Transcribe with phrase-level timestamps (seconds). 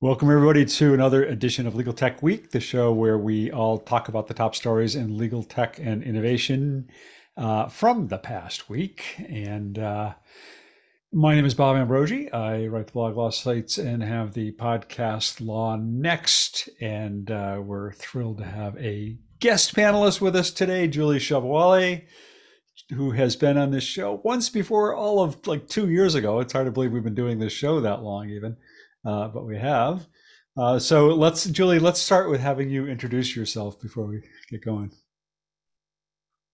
[0.00, 4.06] Welcome, everybody, to another edition of Legal Tech Week, the show where we all talk
[4.06, 6.88] about the top stories in legal tech and innovation
[7.36, 9.16] uh, from the past week.
[9.28, 10.14] And uh,
[11.12, 12.32] my name is Bob Ambrogi.
[12.32, 16.68] I write the blog Law Sites and have the podcast Law Next.
[16.80, 22.04] And uh, we're thrilled to have a guest panelist with us today, Julie Sobowale,
[22.90, 26.38] who has been on this show once before, all of like two years ago.
[26.38, 28.58] It's hard to believe we've been doing this show that long, even
[29.04, 30.06] uh, but we have.
[30.56, 34.90] Uh, so let's, Julie, let's start with having you introduce yourself before we get going.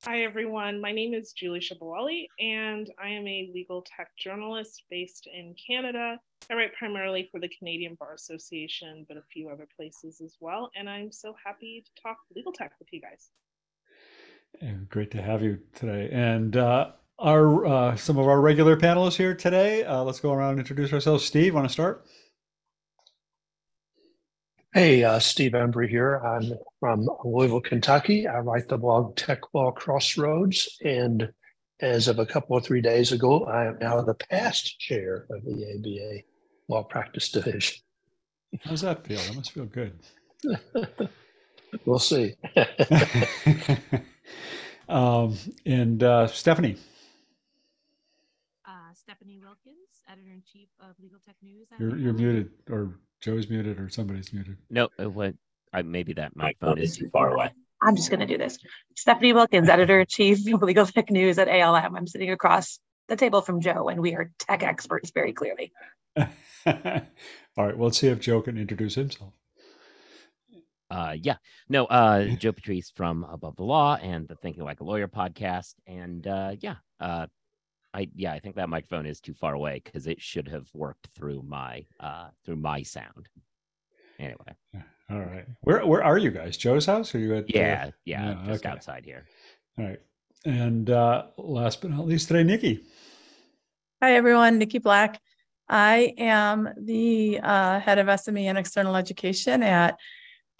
[0.04, 0.82] Hi, everyone.
[0.82, 6.20] My name is Julie Sobowale, and I am a legal tech journalist based in Canada.
[6.50, 10.70] I write primarily for the Canadian Bar Association, but a few other places as well.
[10.76, 13.30] And I'm so happy to talk legal tech with you guys.
[14.60, 16.10] And great to have you today.
[16.12, 19.84] And uh, our uh, some of our regular panelists here today.
[19.84, 21.24] Uh, let's go around and introduce ourselves.
[21.24, 22.04] Steve, want to start?
[24.74, 26.16] Hey, uh, Steve Embry here.
[26.16, 28.26] I'm from Louisville, Kentucky.
[28.26, 30.68] I write the blog Tech Law Crossroads.
[30.84, 31.32] And
[31.78, 35.44] as of a couple of three days ago, I am now the past chair of
[35.44, 36.22] the ABA
[36.66, 37.84] Law Practice Division.
[38.62, 39.18] How's that feel?
[39.18, 39.96] That must feel good.
[41.86, 42.34] we'll see.
[44.88, 46.78] um, and uh, Stephanie.
[48.66, 51.68] Uh, Stephanie Wilkins, editor in chief of Legal Tech News.
[51.78, 54.58] You're, you're muted or Joe's muted or somebody's muted.
[54.68, 55.38] No, it went.
[55.72, 57.50] I, maybe that microphone is too far away.
[57.80, 58.58] I'm just going to do this.
[58.96, 61.96] Stephanie Wilkins, editor in chief of Legal Tech News at ALM.
[61.96, 65.72] I'm sitting across the table from Joe, and we are tech experts very clearly.
[66.16, 66.24] All
[66.66, 67.08] right.
[67.56, 69.32] Well, let's see if Joe can introduce himself.
[70.90, 71.36] Uh, yeah,
[71.68, 75.74] no, uh, Joe Patrice from Above the Law and the Thinking Like a Lawyer podcast,
[75.86, 77.26] and uh, yeah, uh,
[77.94, 81.08] I yeah, I think that microphone is too far away because it should have worked
[81.14, 83.28] through my uh through my sound.
[84.18, 84.54] Anyway.
[85.10, 85.46] All right.
[85.60, 86.56] Where where are you guys?
[86.56, 87.14] Joe's house?
[87.14, 87.54] Or are you at?
[87.54, 88.72] Yeah, yeah, yeah just okay.
[88.72, 89.26] outside here.
[89.78, 90.00] All right.
[90.44, 92.84] And uh last but not least today, Niki.
[94.02, 95.20] Hi everyone, Niki Black.
[95.68, 99.96] I am the uh, head of SME and external education at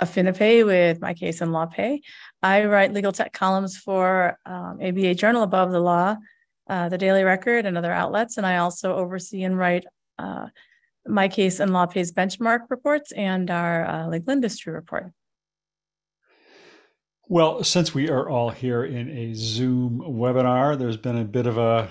[0.00, 2.00] Affinipay with MyCase in LawPay.
[2.42, 6.16] I write legal tech columns for um, ABA Journal Above the Law
[6.68, 8.36] uh, the Daily Record and other outlets.
[8.36, 9.84] And I also oversee and write
[10.18, 10.46] uh,
[11.08, 15.12] MyCase and LawPay's benchmark reports and our uh, legal industry report.
[17.26, 21.56] Well, since we are all here in a Zoom webinar, there's been a bit of
[21.56, 21.90] a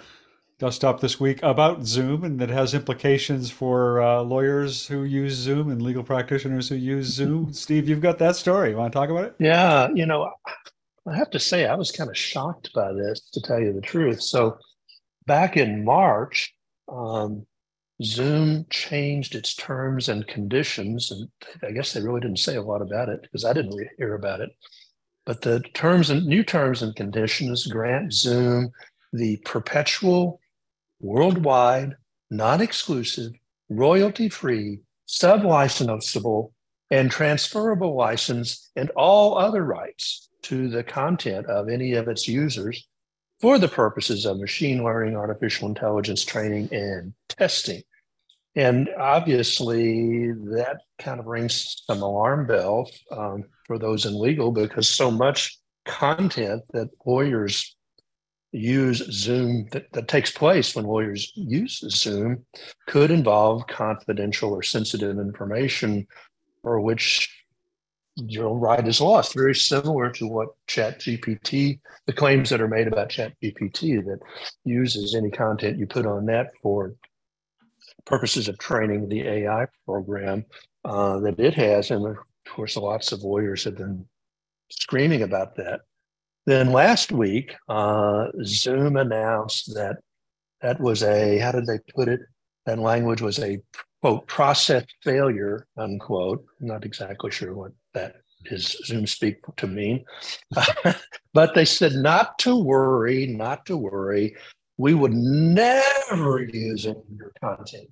[0.59, 5.33] dust up this week about Zoom and that has implications for uh, lawyers who use
[5.33, 7.51] Zoom and legal practitioners who use Zoom.
[7.53, 8.69] Steve, you've got that story.
[8.69, 9.35] You want to talk about it?
[9.39, 10.31] Yeah, you know,
[11.05, 13.81] I have to say, I was kind of shocked by this, to tell you the
[13.81, 14.21] truth.
[14.21, 14.57] So,
[15.25, 16.53] back in March,
[16.87, 17.45] um,
[18.01, 21.29] Zoom changed its terms and conditions, and
[21.61, 24.41] I guess they really didn't say a lot about it because I didn't hear about
[24.41, 24.49] it.
[25.25, 28.71] But the terms and new terms and conditions grant Zoom
[29.13, 30.39] the perpetual,
[30.99, 31.95] worldwide,
[32.31, 33.31] non-exclusive,
[33.69, 36.51] royalty-free, sub-licensable,
[36.89, 42.87] and transferable license and all other rights to the content of any of its users
[43.39, 47.81] for the purposes of machine learning, artificial intelligence training, and testing.
[48.55, 54.87] And obviously, that kind of rings some alarm bells um, for those in legal because
[54.87, 57.75] so much content that lawyers
[58.51, 62.45] use Zoom that, that takes place when lawyers use Zoom
[62.87, 66.07] could involve confidential or sensitive information
[66.61, 67.42] for which
[68.15, 69.33] your right is lost.
[69.33, 74.19] Very similar to what Chat GPT, the claims that are made about Chat GPT that
[74.63, 76.93] uses any content you put on that for
[78.05, 80.45] purposes of training the AI program
[80.85, 81.89] uh, that it has.
[81.91, 84.05] And of course, lots of lawyers have been
[84.69, 85.81] screaming about that.
[86.45, 89.97] Then last week, uh, Zoom announced that
[90.61, 92.19] that was a, how did they put it?
[92.65, 93.59] That language was a
[94.01, 96.45] quote process failure unquote.
[96.61, 100.05] I'm not exactly sure what that is Zoom speak to mean,
[101.33, 104.35] but they said not to worry, not to worry.
[104.77, 107.89] We would never use any of your content.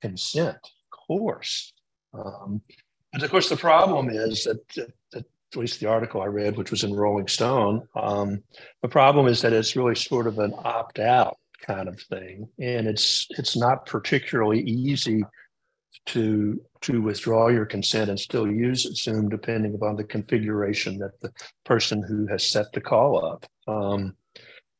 [0.00, 1.72] Consent, of course.
[2.12, 2.62] Um,
[3.12, 6.56] but of course, the problem is that, that, that, at least the article I read,
[6.56, 8.42] which was in Rolling Stone, um,
[8.82, 12.86] the problem is that it's really sort of an opt out kind of thing, and
[12.86, 15.24] it's it's not particularly easy
[16.06, 21.32] to to withdraw your consent and still use Zoom depending upon the configuration that the
[21.64, 23.46] person who has set the call up.
[23.66, 24.16] Um,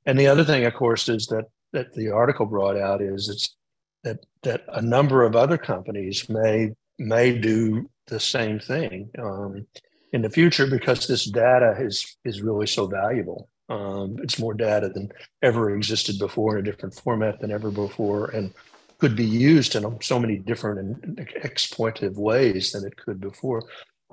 [0.06, 3.56] and the other thing, of course, is that that the article brought out is it's
[4.04, 9.66] that that a number of other companies may may do the same thing um,
[10.12, 13.48] in the future because this data is is really so valuable.
[13.68, 15.10] Um, it's more data than
[15.42, 18.52] ever existed before in a different format than ever before, and
[18.98, 23.64] could be used in so many different and exploitative ways than it could before.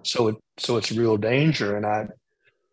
[0.03, 2.07] So it so it's real danger, and I,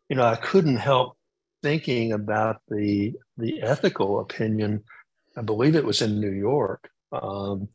[0.09, 1.17] you know, I couldn't help
[1.63, 4.85] thinking about the the ethical opinion.
[5.37, 7.69] I believe it was in New York, um,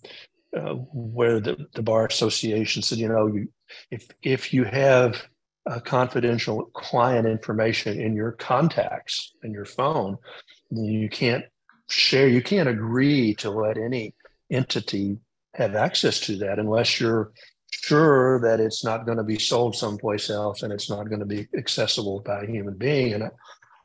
[0.55, 3.47] uh, where the, the bar association said, you know, you,
[3.91, 5.27] if if you have
[5.85, 10.17] confidential client information in your contacts in your phone,
[10.71, 11.45] then you can't
[11.89, 12.27] share.
[12.27, 14.13] You can't agree to let any
[14.53, 15.17] entity
[15.55, 17.31] have access to that unless you're
[17.71, 21.25] sure that it's not going to be sold someplace else and it's not going to
[21.25, 23.13] be accessible by a human being.
[23.13, 23.29] And I,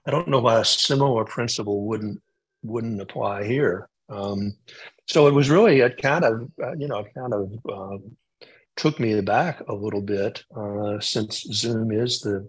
[0.07, 2.21] I don't know why a similar principle wouldn't
[2.63, 3.89] wouldn't apply here.
[4.09, 4.57] Um,
[5.07, 7.99] so it was really it kind of uh, you know kind of uh,
[8.77, 12.49] took me aback a little bit uh, since Zoom is the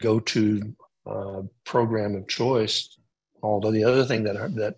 [0.00, 0.74] go-to
[1.06, 2.96] uh, program of choice.
[3.42, 4.76] Although the other thing that that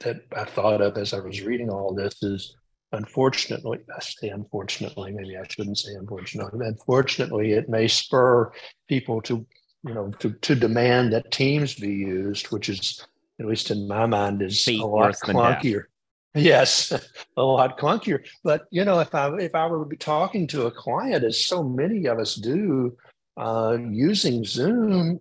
[0.00, 2.56] that I thought of as I was reading all this is
[2.92, 8.50] unfortunately, I say unfortunately, maybe I shouldn't say unfortunately, unfortunately, it may spur
[8.88, 9.46] people to
[9.84, 13.04] you know, to, to demand that Teams be used, which is,
[13.38, 15.84] at least in my mind, is a lot clunkier.
[16.32, 16.92] Yes,
[17.36, 18.24] a lot clunkier.
[18.44, 21.44] But you know, if I if I were to be talking to a client, as
[21.44, 22.96] so many of us do,
[23.36, 25.18] uh, using Zoom,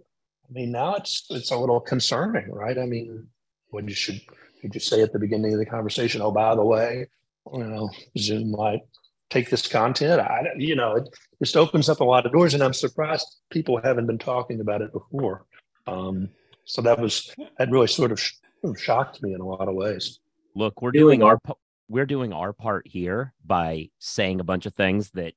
[0.47, 2.77] I mean, now it's it's a little concerning, right?
[2.77, 3.25] I mean,
[3.71, 4.21] what you should
[4.61, 6.21] you just say at the beginning of the conversation?
[6.21, 7.07] Oh, by the way,
[7.53, 8.81] you know, Zoom might
[9.29, 10.21] take this content.
[10.21, 11.09] I, you know, it
[11.39, 14.81] just opens up a lot of doors, and I'm surprised people haven't been talking about
[14.81, 15.45] it before.
[15.88, 16.29] Um,
[16.65, 18.33] so that was that really sort of, sh-
[18.77, 20.19] shocked me in a lot of ways.
[20.56, 21.39] Look, we're doing our
[21.88, 25.33] we're doing our part here by saying a bunch of things that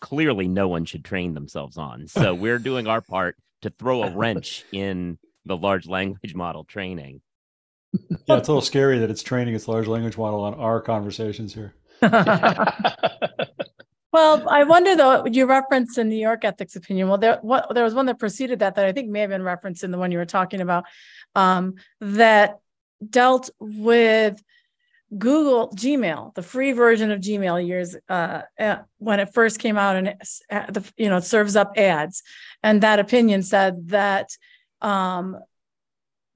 [0.00, 2.06] clearly no one should train themselves on.
[2.06, 7.22] So we're doing our part to throw a wrench in the large language model training.
[8.26, 11.54] Yeah, it's a little scary that it's training its large language model on our conversations
[11.54, 11.74] here.
[12.02, 12.66] well,
[14.48, 17.08] I wonder though, you referenced the New York ethics opinion.
[17.08, 19.42] Well, there what there was one that preceded that that I think may have been
[19.42, 20.84] referenced in the one you were talking about
[21.34, 22.58] um, that
[23.08, 24.42] dealt with
[25.16, 29.96] Google Gmail, the free version of Gmail years uh, uh when it first came out
[29.96, 32.22] and it, uh, you know it serves up ads,
[32.62, 34.30] and that opinion said that
[34.82, 35.38] um,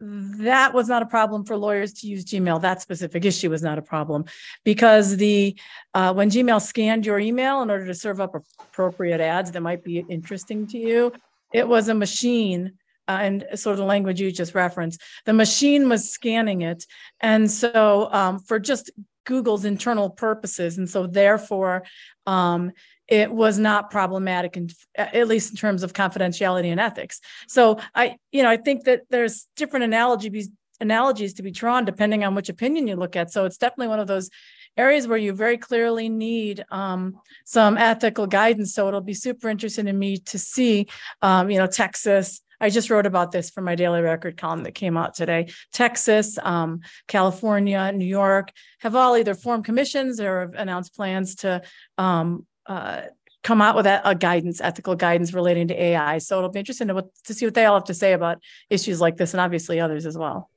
[0.01, 2.63] that was not a problem for lawyers to use Gmail.
[2.63, 4.25] That specific issue was not a problem
[4.65, 5.59] because the
[5.95, 9.85] uh, when Gmail scanned your email in order to serve up appropriate ads that might
[9.85, 11.13] be interesting to you,
[11.53, 12.73] it was a machine.
[13.09, 16.87] Uh, and sort of the language you just referenced, the machine was scanning it,
[17.19, 18.89] and so um, for just
[19.25, 21.83] Google's internal purposes, and so therefore,
[22.27, 22.71] um,
[23.11, 24.57] it was not problematic
[24.97, 27.21] at least in terms of confidentiality and ethics.
[27.49, 30.49] So i you know i think that there's different analogies
[30.81, 33.31] analogies to be drawn depending on which opinion you look at.
[33.31, 34.31] So it's definitely one of those
[34.77, 38.73] areas where you very clearly need um, some ethical guidance.
[38.73, 40.87] So it'll be super interesting to me to see
[41.23, 42.41] um, you know texas.
[42.63, 45.49] I just wrote about this for my daily record column that came out today.
[45.73, 51.63] Texas, um, California, New York have all either formed commissions or have announced plans to
[51.97, 53.03] um, uh,
[53.43, 56.19] come out with a, a, guidance, ethical guidance relating to AI.
[56.19, 58.39] So it'll be interesting to, to see what they all have to say about
[58.71, 60.49] issues like this and obviously others as well.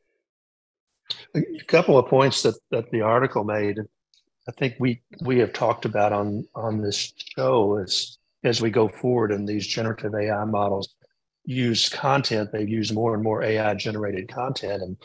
[1.35, 3.79] A couple of points that, that the article made,
[4.47, 8.87] I think we we have talked about on on this show as as we go
[8.87, 10.93] forward and these generative AI models
[11.45, 14.83] use content, they use more and more AI generated content.
[14.83, 14.97] And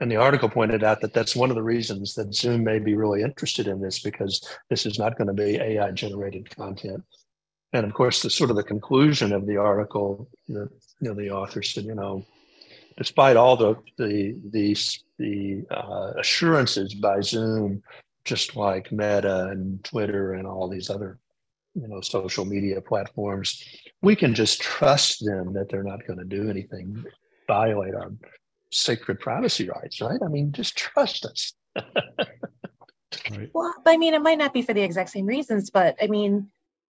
[0.00, 2.94] and the article pointed out that that's one of the reasons that Zoom may be
[2.94, 7.04] really interested in this because this is not going to be AI generated content.
[7.74, 10.68] And of course, the sort of the conclusion of the article, the,
[11.00, 12.24] you know, the author said, you know,
[12.96, 14.76] despite all the the the,
[15.18, 17.82] the uh, assurances by Zoom,
[18.24, 21.18] just like Meta and Twitter and all these other,
[21.74, 23.62] you know, social media platforms,
[24.02, 27.04] we can just trust them that they're not going to do anything
[27.46, 28.12] violate our
[28.70, 30.20] sacred privacy rights, right?
[30.24, 31.52] I mean, just trust us.
[31.76, 33.50] right.
[33.52, 36.50] Well, I mean, it might not be for the exact same reasons, but I mean,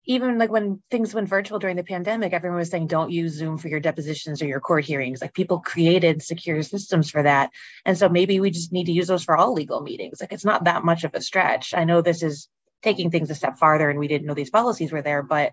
[0.07, 3.57] even like when things went virtual during the pandemic, everyone was saying don't use Zoom
[3.57, 5.23] for your depositions or your court hearings.
[5.23, 7.51] Like people created secure systems for that.
[7.87, 10.21] And so maybe we just need to use those for all legal meetings.
[10.21, 11.73] Like it's not that much of a stretch.
[11.75, 12.49] I know this is
[12.83, 15.53] taking things a step farther and we didn't know these policies were there, but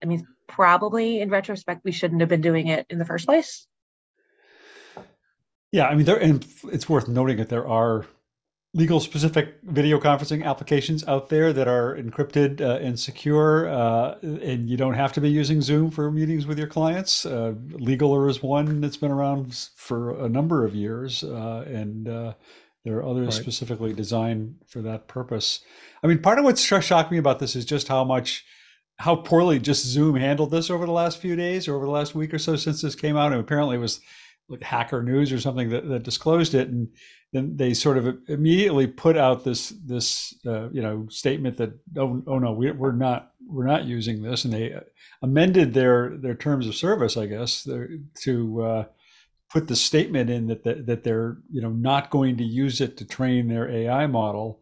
[0.00, 3.66] I mean, probably in retrospect, we shouldn't have been doing it in the first place.
[5.72, 8.06] Yeah, I mean, there, and it's worth noting that there are
[8.74, 14.68] legal specific video conferencing applications out there that are encrypted uh, and secure, uh, and
[14.68, 17.26] you don't have to be using Zoom for meetings with your clients.
[17.26, 22.34] Uh, Legaler is one that's been around for a number of years, uh, and uh,
[22.84, 23.42] there are others right.
[23.42, 25.60] specifically designed for that purpose.
[26.02, 28.44] I mean, part of what shocked me about this is just how much
[28.96, 32.14] how poorly just Zoom handled this over the last few days or over the last
[32.14, 33.32] week or so since this came out.
[33.32, 34.00] And apparently it was
[34.52, 36.68] like Hacker News or something that, that disclosed it.
[36.68, 36.88] And
[37.32, 42.22] then they sort of immediately put out this this uh, you know statement that oh,
[42.26, 44.78] oh no we, we're not we're not using this and they
[45.22, 47.66] amended their their terms of service I guess
[48.22, 48.84] to uh,
[49.50, 52.98] put the statement in that, that that they're you know not going to use it
[52.98, 54.60] to train their AI model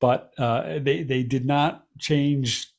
[0.00, 2.72] but uh, they they did not change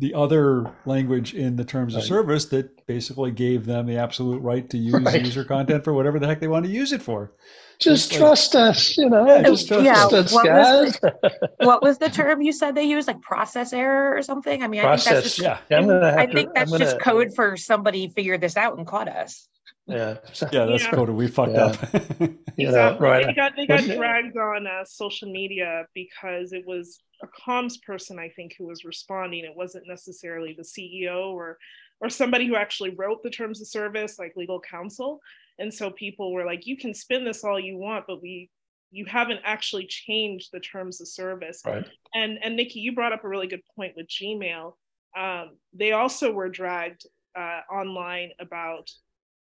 [0.00, 4.68] the other language in the terms of service that basically gave them the absolute right
[4.70, 5.22] to use right.
[5.22, 7.32] user content for whatever the heck they want to use it for.
[7.78, 9.26] Just, trust us, you know.
[9.26, 10.86] Yeah, just trust yeah, us, what guys.
[10.86, 13.08] Was the, what was the term you said they used?
[13.08, 14.62] Like process error or something?
[14.62, 15.38] I mean, process, I think that's just,
[15.70, 16.16] yeah.
[16.16, 19.48] I to, think that's gonna, just code for somebody figured this out and caught us.
[19.86, 19.96] Yeah,
[20.52, 20.90] yeah, that's yeah.
[20.90, 21.64] code we fucked yeah.
[21.64, 21.76] up.
[22.56, 23.26] you know, right?
[23.26, 28.18] They got they got dragged on uh, social media because it was a comms person,
[28.18, 29.44] I think, who was responding.
[29.44, 31.58] It wasn't necessarily the CEO or
[32.02, 35.20] or somebody who actually wrote the terms of service, like legal counsel.
[35.58, 38.50] And so people were like, "You can spin this all you want, but we
[38.90, 41.86] you haven't actually changed the terms of service." Right.
[42.14, 44.74] And and Niki, you brought up a really good point with Gmail.
[45.16, 48.88] Um, they also were dragged uh, online about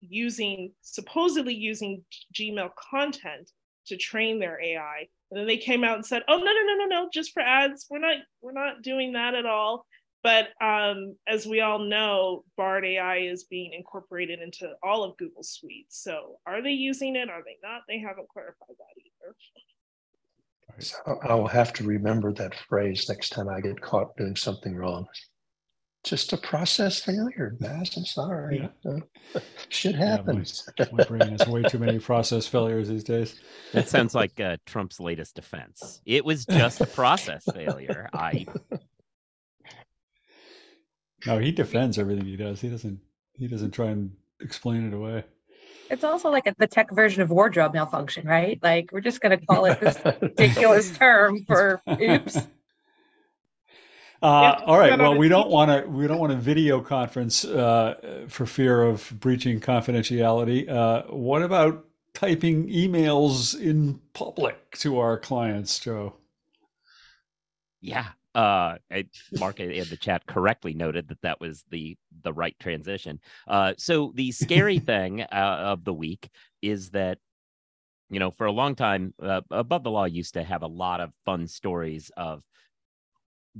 [0.00, 2.04] using supposedly using
[2.34, 3.50] Gmail content
[3.86, 5.08] to train their AI.
[5.34, 7.42] And then they came out and said, "Oh no, no, no, no, no, just for
[7.42, 7.86] ads.
[7.90, 9.84] We're not we're not doing that at all."
[10.22, 15.42] But um, as we all know, Bard AI is being incorporated into all of Google
[15.42, 15.86] Suite.
[15.88, 17.28] So are they using it?
[17.28, 17.82] Are they not?
[17.88, 19.34] They haven't clarified that either.
[20.78, 25.08] So I'll have to remember that phrase next time I get caught doing something wrong
[26.04, 27.96] just a process failure, Baz.
[27.96, 28.70] I'm sorry.
[28.84, 28.98] Yeah.
[29.34, 30.68] Uh, shit happens.
[30.78, 33.40] Yeah, my, my, brain has way too many process failures these days.
[33.72, 36.02] That sounds like uh, Trump's latest defense.
[36.04, 38.08] It was just a process failure.
[38.12, 38.46] I.
[41.26, 42.60] No, he defends everything he does.
[42.60, 43.00] He doesn't.
[43.32, 45.24] He doesn't try and explain it away.
[45.90, 48.58] It's also like a, the tech version of wardrobe malfunction, right?
[48.62, 52.38] Like we're just going to call it this ridiculous term for oops.
[54.22, 54.98] Uh, all right.
[54.98, 55.88] Well, we don't want to.
[55.88, 60.68] We don't want a video conference uh, for fear of breaching confidentiality.
[60.68, 66.14] Uh, what about typing emails in public to our clients, Joe?
[67.80, 68.06] Yeah.
[68.34, 69.04] Uh, I,
[69.38, 73.20] Mark in the chat correctly noted that that was the the right transition.
[73.46, 76.28] Uh, so the scary thing uh, of the week
[76.60, 77.18] is that
[78.10, 81.00] you know for a long time uh, above the law used to have a lot
[81.00, 82.42] of fun stories of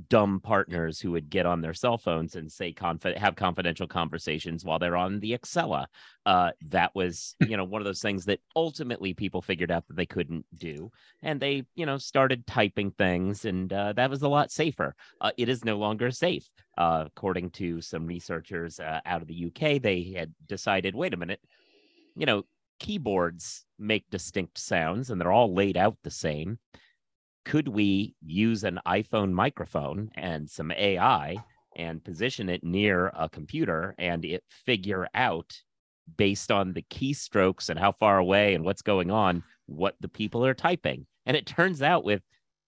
[0.09, 4.65] dumb partners who would get on their cell phones and say confi- have confidential conversations
[4.65, 5.85] while they're on the Acela.
[6.25, 9.95] Uh, that was, you know, one of those things that ultimately people figured out that
[9.95, 14.27] they couldn't do, and they, you know, started typing things, and uh, that was a
[14.27, 14.95] lot safer.
[15.21, 19.45] Uh, it is no longer safe, uh, according to some researchers uh, out of the
[19.45, 19.81] UK.
[19.81, 21.39] They had decided, wait a minute,
[22.15, 22.43] you know,
[22.79, 26.59] keyboards make distinct sounds, and they're all laid out the same
[27.45, 31.37] could we use an iPhone microphone and some AI
[31.75, 35.53] and position it near a computer and it figure out
[36.17, 40.45] based on the keystrokes and how far away and what's going on what the people
[40.45, 41.05] are typing?
[41.25, 42.21] And it turns out with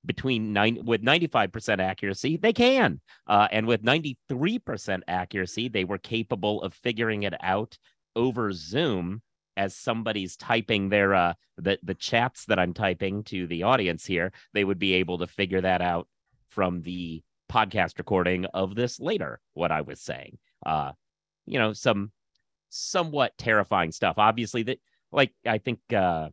[0.05, 6.61] between nine with 95% accuracy they can uh, and with 93% accuracy they were capable
[6.61, 7.77] of figuring it out
[8.15, 9.21] over zoom
[9.57, 14.31] as somebody's typing their uh the the chats that I'm typing to the audience here,
[14.53, 16.07] they would be able to figure that out
[16.49, 19.39] from the podcast recording of this later.
[19.53, 20.91] What I was saying, uh,
[21.45, 22.11] you know, some
[22.69, 24.17] somewhat terrifying stuff.
[24.17, 24.79] Obviously, that
[25.11, 26.29] like I think uh,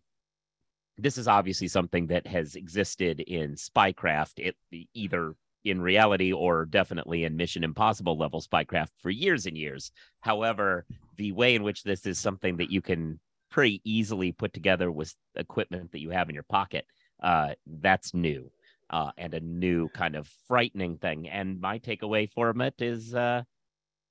[0.99, 4.35] this is obviously something that has existed in spycraft.
[4.39, 4.57] It
[4.95, 9.91] either in reality or definitely in Mission Impossible level spycraft for years and years.
[10.21, 10.85] However,
[11.17, 15.15] the way in which this is something that you can pretty easily put together with
[15.37, 16.87] equipment that you have in your pocket,
[17.23, 18.51] uh, that's new
[18.91, 21.29] uh, and a new kind of frightening thing.
[21.29, 23.43] And my takeaway from it is, uh,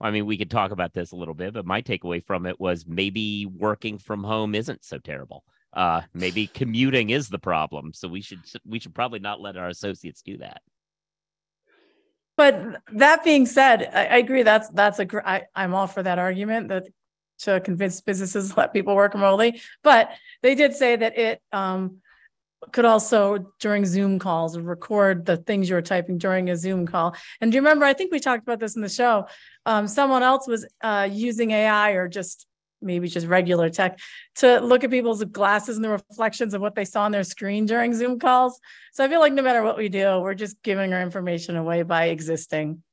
[0.02, 2.60] I mean, we could talk about this a little bit, but my takeaway from it
[2.60, 5.44] was maybe working from home isn't so terrible.
[5.72, 9.70] Uh, maybe commuting is the problem, so we should we should probably not let our
[9.70, 10.62] associates do that.
[12.36, 14.44] But that being said, I, I agree.
[14.44, 15.08] That's that's a.
[15.28, 16.88] I, I'm all for that argument that
[17.40, 19.62] to convince businesses let people work remotely.
[19.84, 20.10] But
[20.42, 21.98] they did say that it um,
[22.72, 27.16] could also during Zoom calls record the things you were typing during a Zoom call.
[27.42, 27.86] And do you remember?
[27.86, 29.28] I think we talked about this in the show.
[29.66, 32.48] Um, someone else was uh, using AI or just
[32.84, 34.00] maybe just regular tech
[34.36, 37.66] to look at people's glasses and the reflections of what they saw on their screen
[37.66, 38.60] during Zoom calls.
[38.94, 41.84] So I feel like no matter what we do, we're just giving our information away
[41.84, 42.84] by existing.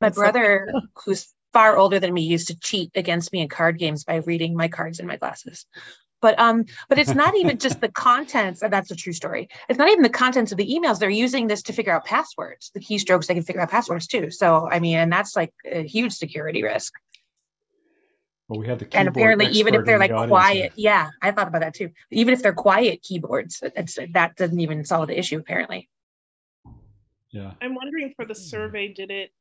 [0.00, 0.72] My brother,
[1.04, 4.56] who's far older than me, used to cheat against me in card games by reading
[4.56, 5.66] my cards in my glasses.
[6.20, 9.48] But um, but it's not even just the contents, and that's a true story.
[9.68, 10.98] It's not even the contents of the emails.
[10.98, 14.30] They're using this to figure out passwords, the keystrokes, they can figure out passwords too.
[14.30, 16.92] So I mean, and that's like a huge security risk.
[18.48, 20.90] Well, we have the and apparently, even if they're like the quiet, here.
[20.90, 21.90] yeah, I thought about that too.
[22.10, 25.88] Even if they're quiet keyboards, it's that doesn't even solve the issue apparently.
[27.30, 27.52] Yeah.
[27.60, 29.32] I'm wondering for the survey, did it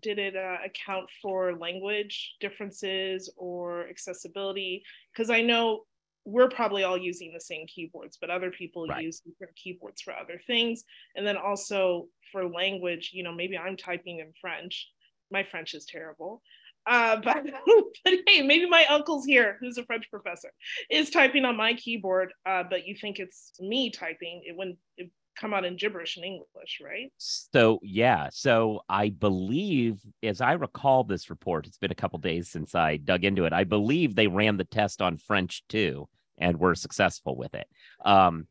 [0.00, 4.82] did it uh, account for language differences or accessibility?
[5.12, 5.82] Because I know
[6.24, 9.02] we're probably all using the same keyboards, but other people right.
[9.02, 10.84] use different keyboards for other things.
[11.16, 14.88] And then also for language, you know, maybe I'm typing in French.
[15.30, 16.42] My French is terrible.
[16.86, 17.44] Uh, but,
[18.04, 20.50] but hey, maybe my uncle's here, who's a French professor,
[20.90, 24.42] is typing on my keyboard, uh, but you think it's me typing.
[24.44, 27.12] It wouldn't it come out in gibberish in English, right?
[27.18, 32.48] So yeah, so I believe, as I recall this report, it's been a couple days
[32.48, 33.52] since I dug into it.
[33.52, 37.66] I believe they ran the test on French too, and were successful with it.
[38.04, 38.46] Um,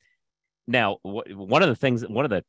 [0.67, 2.43] now, w- one of the things, one of the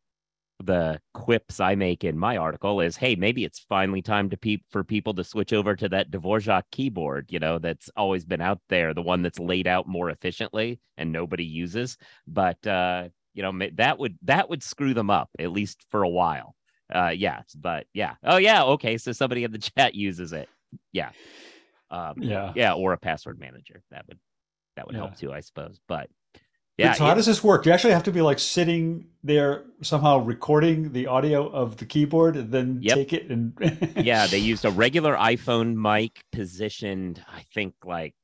[0.64, 4.59] the quips I make in my article is, hey, maybe it's finally time to pe-
[4.71, 8.61] for people to switch over to that Dvorak keyboard, you know, that's always been out
[8.68, 11.97] there, the one that's laid out more efficiently and nobody uses.
[12.26, 16.09] But uh, you know, that would that would screw them up at least for a
[16.09, 16.54] while.
[16.92, 20.49] Uh, yeah, but yeah, oh yeah, okay, so somebody in the chat uses it.
[20.92, 21.11] Yeah,
[21.90, 24.18] um, yeah, yeah, or a password manager that would
[24.76, 25.02] that would yeah.
[25.02, 25.80] help too, I suppose.
[25.88, 26.09] But
[26.76, 26.93] yeah.
[26.95, 27.62] So how does this work?
[27.62, 31.87] Do you actually have to be like sitting there somehow recording the audio of the
[31.87, 32.97] keyboard and then yep.
[32.97, 33.52] take it and
[33.96, 38.14] Yeah, they used a regular iPhone mic positioned, I think like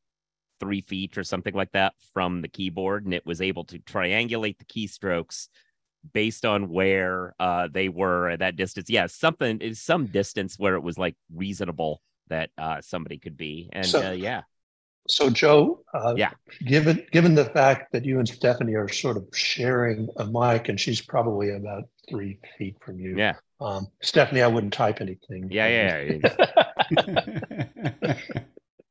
[0.59, 4.59] three feet or something like that from the keyboard, and it was able to triangulate
[4.59, 5.48] the keystrokes
[6.12, 8.90] based on where uh, they were at that distance.
[8.90, 13.70] Yeah, something is some distance where it was like reasonable that uh, somebody could be,
[13.72, 14.42] and so, uh, yeah.
[15.11, 16.31] So, Joe, uh, yeah,
[16.64, 20.79] given given the fact that you and Stephanie are sort of sharing a mic, and
[20.79, 23.16] she's probably about three feet from you.
[23.16, 23.35] Yeah.
[23.61, 25.49] Um, Stephanie, I wouldn't type anything.
[25.51, 26.18] Yeah, yeah.
[26.96, 28.14] yeah.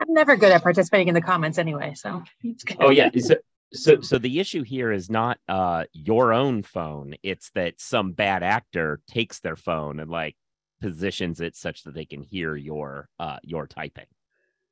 [0.02, 2.22] I'm never good at participating in the comments anyway, so.
[2.44, 2.78] it's good.
[2.82, 3.10] Oh yeah.
[3.18, 3.36] So,
[3.72, 8.44] so, so the issue here is not uh your own phone; it's that some bad
[8.44, 10.36] actor takes their phone and like
[10.82, 14.06] positions it such that they can hear your uh your typing.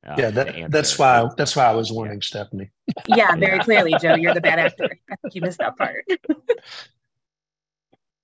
[0.06, 2.26] Uh, yeah, that, that's why that's why I was warning yeah.
[2.26, 2.70] Stephanie.
[3.06, 4.14] Yeah, very clearly, Joe.
[4.14, 4.88] You're the bad actor.
[5.10, 6.04] I think you missed that part.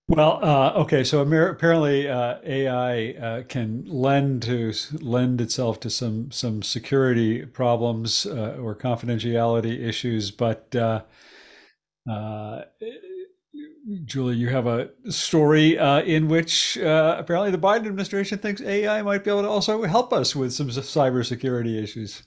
[0.08, 1.02] well, uh, okay.
[1.02, 8.24] So apparently, uh, AI uh, can lend to lend itself to some some security problems
[8.24, 11.02] uh, or confidentiality issues, but uh,
[14.04, 19.02] Julie, you have a story uh, in which uh, apparently the Biden administration thinks AI
[19.02, 22.22] might be able to also help us with some cybersecurity issues.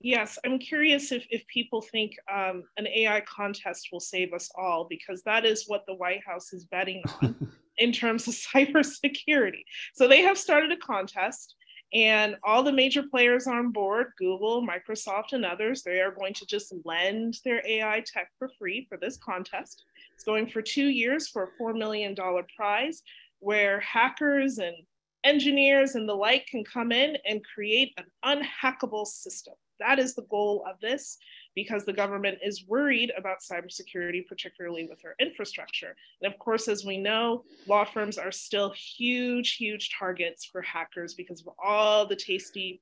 [0.00, 4.86] Yes, I'm curious if, if people think um, an AI contest will save us all,
[4.90, 9.62] because that is what the White House is betting on in terms of cybersecurity.
[9.94, 11.54] So they have started a contest,
[11.92, 16.46] and all the major players on board Google, Microsoft, and others they are going to
[16.46, 19.84] just lend their AI tech for free for this contest.
[20.14, 22.16] It's going for two years for a $4 million
[22.56, 23.02] prize
[23.40, 24.76] where hackers and
[25.24, 29.54] engineers and the like can come in and create an unhackable system.
[29.80, 31.18] That is the goal of this
[31.54, 35.96] because the government is worried about cybersecurity, particularly with our infrastructure.
[36.22, 41.14] And of course, as we know, law firms are still huge, huge targets for hackers
[41.14, 42.80] because of all the tasty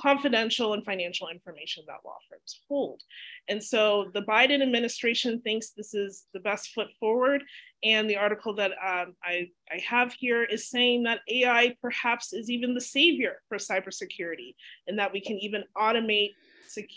[0.00, 3.02] confidential and financial information that law firms hold.
[3.48, 7.42] And so the Biden administration thinks this is the best foot forward.
[7.82, 12.50] And the article that um, I, I have here is saying that AI perhaps is
[12.50, 14.54] even the savior for cybersecurity
[14.86, 16.30] and that we can even automate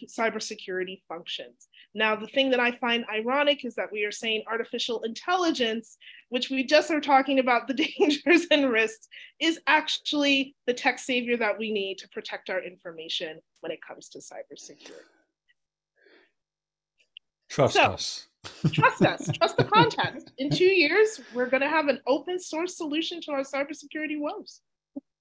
[0.07, 1.67] cybersecurity functions.
[1.95, 5.97] Now, the thing that I find ironic is that we are saying artificial intelligence,
[6.29, 9.07] which we just are talking about the dangers and risks,
[9.39, 14.09] is actually the tech savior that we need to protect our information when it comes
[14.09, 14.91] to cybersecurity.
[17.49, 18.27] Trust so, us.
[18.71, 19.27] trust us.
[19.33, 20.31] Trust the context.
[20.37, 24.61] In two years, we're going to have an open source solution to our cybersecurity woes.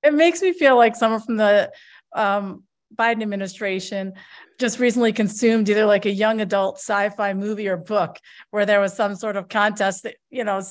[0.02, 1.72] It makes me feel like someone from the
[2.14, 4.14] um, Biden administration
[4.59, 8.18] just recently consumed either like a young adult sci-fi movie or book
[8.51, 10.62] where there was some sort of contest that you know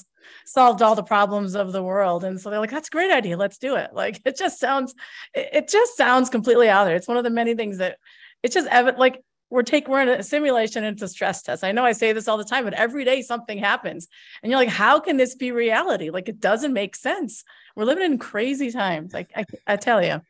[0.46, 2.24] solved all the problems of the world.
[2.24, 3.38] And so they're like that's a great idea.
[3.38, 3.92] Let's do it.
[3.98, 4.94] Like it just sounds
[5.34, 6.96] it just sounds completely out there.
[6.96, 7.98] It's one of the many things that
[8.44, 11.86] it's just evident like we're taking we're in a simulation into stress test i know
[11.86, 14.08] i say this all the time but every day something happens
[14.44, 16.10] and you're like how can this be reality?
[16.10, 17.44] Like it doesn't make sense.
[17.76, 19.14] We're living in crazy times.
[19.14, 20.22] Like i, I tell you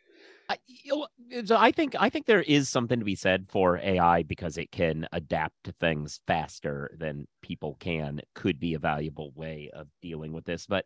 [0.49, 0.57] I,
[1.45, 4.71] so I think I think there is something to be said for AI because it
[4.71, 8.19] can adapt to things faster than people can.
[8.19, 10.85] It could be a valuable way of dealing with this, but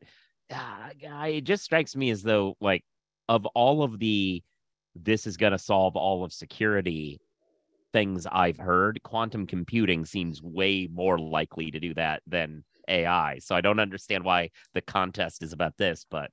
[0.53, 0.89] uh,
[1.27, 2.83] it just strikes me as though like
[3.29, 4.43] of all of the
[4.95, 7.19] this is going to solve all of security
[7.93, 13.39] things I've heard, quantum computing seems way more likely to do that than AI.
[13.39, 16.31] So I don't understand why the contest is about this, but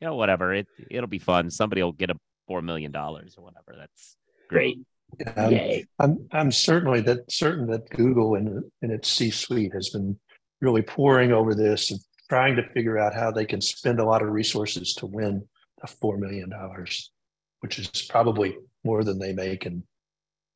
[0.00, 0.54] you know, whatever.
[0.54, 1.50] It it'll be fun.
[1.50, 2.16] Somebody will get a
[2.48, 3.76] four million dollars or whatever.
[3.78, 4.16] That's
[4.48, 4.80] great.
[5.20, 5.86] Yeah, um, Yay.
[6.00, 10.18] I'm I'm certainly that certain that Google and in its C-suite has been
[10.60, 14.22] really poring over this and trying to figure out how they can spend a lot
[14.22, 15.46] of resources to win
[15.80, 17.12] the four million dollars,
[17.60, 19.84] which is probably more than they make and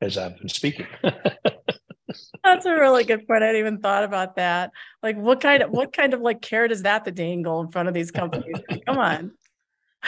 [0.01, 0.87] as I've been speaking.
[2.45, 3.43] That's a really good point.
[3.43, 4.73] I hadn't even thought about that.
[5.03, 7.89] Like, what kind of what kind of like carrot is that to dangle in front
[7.89, 8.57] of these companies?
[8.87, 9.33] Come on.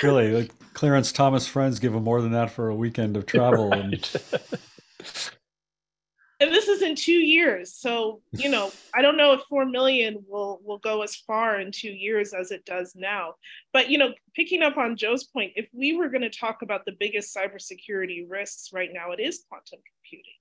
[0.03, 3.71] Really, like Clarence Thomas friends give him more than that for a weekend of travel.
[3.71, 3.83] Right.
[3.83, 4.11] And...
[6.41, 10.25] and this is in two years, so you know I don't know if four million
[10.29, 13.35] will will go as far in two years as it does now.
[13.73, 16.85] But you know, picking up on Joe's point, if we were going to talk about
[16.85, 20.33] the biggest cybersecurity risks right now, it is quantum computing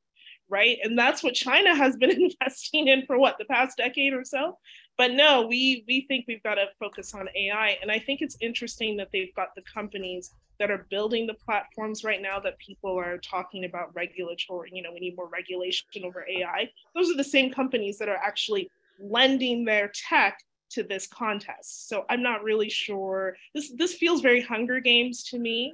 [0.50, 0.78] right?
[0.84, 2.12] And that's what China has been
[2.42, 4.58] investing in for what the past decade or so.
[4.98, 8.38] But no, we we think we've got to focus on AI, and I think it's
[8.42, 12.98] interesting that they've got the companies that are building the platforms right now that people
[12.98, 14.70] are talking about regulatory.
[14.72, 16.70] You know, we need more regulation over AI.
[16.94, 20.40] Those are the same companies that are actually lending their tech
[20.72, 21.90] to this contest.
[21.90, 23.36] So I'm not really sure.
[23.56, 25.74] This this feels very Hunger Games to me.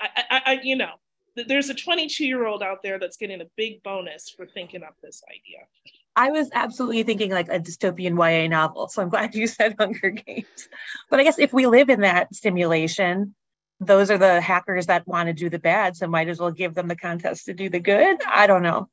[0.00, 0.92] I, I, I you know,
[1.46, 4.96] there's a 22 year old out there that's getting a big bonus for thinking up
[5.02, 5.66] this idea.
[6.20, 8.88] I was absolutely thinking like a dystopian YA novel.
[8.88, 10.68] So I'm glad you said Hunger Games.
[11.08, 13.34] But I guess if we live in that simulation,
[13.80, 15.96] those are the hackers that want to do the bad.
[15.96, 18.18] So might as well give them the contest to do the good.
[18.28, 18.90] I don't know.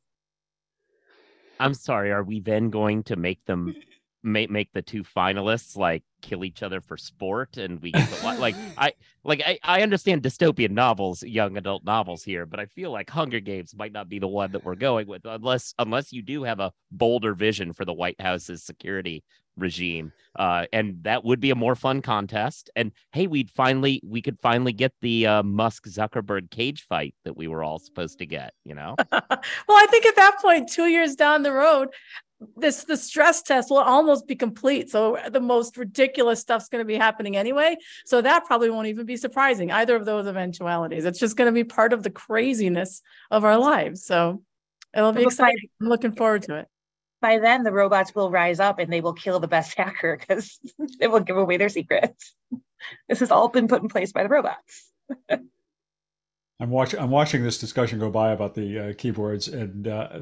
[1.60, 2.14] I'm sorry.
[2.14, 3.76] Are we then going to make them
[4.24, 8.56] make make the two finalists like kill each other for sport and we get like
[8.78, 8.92] i
[9.24, 13.40] like I, I understand dystopian novels young adult novels here but i feel like hunger
[13.40, 16.60] games might not be the one that we're going with unless unless you do have
[16.60, 19.24] a bolder vision for the white house's security
[19.58, 24.22] regime uh and that would be a more fun contest and hey we'd finally we
[24.22, 28.26] could finally get the uh, musk zuckerberg cage fight that we were all supposed to
[28.26, 28.96] get you know?
[29.68, 31.90] Well i think at that point two years down the road
[32.56, 34.90] this the stress test will almost be complete.
[34.90, 37.78] So the most ridiculous stuff's going to be happening anyway.
[38.06, 41.06] So that probably won't even be surprising either of those eventualities.
[41.06, 44.06] It's just going to be part of the craziness of our lives.
[44.06, 44.44] So
[44.96, 45.70] it'll be exciting.
[45.82, 46.68] I'm looking forward to it.
[47.20, 50.60] By then the robots will rise up and they will kill the best hacker because
[51.00, 52.36] they will give away their secrets.
[53.10, 54.92] This has all been put in place by the robots.
[56.60, 57.00] I'm watching.
[57.00, 60.22] I'm watching this discussion go by about the uh, keyboards, and uh,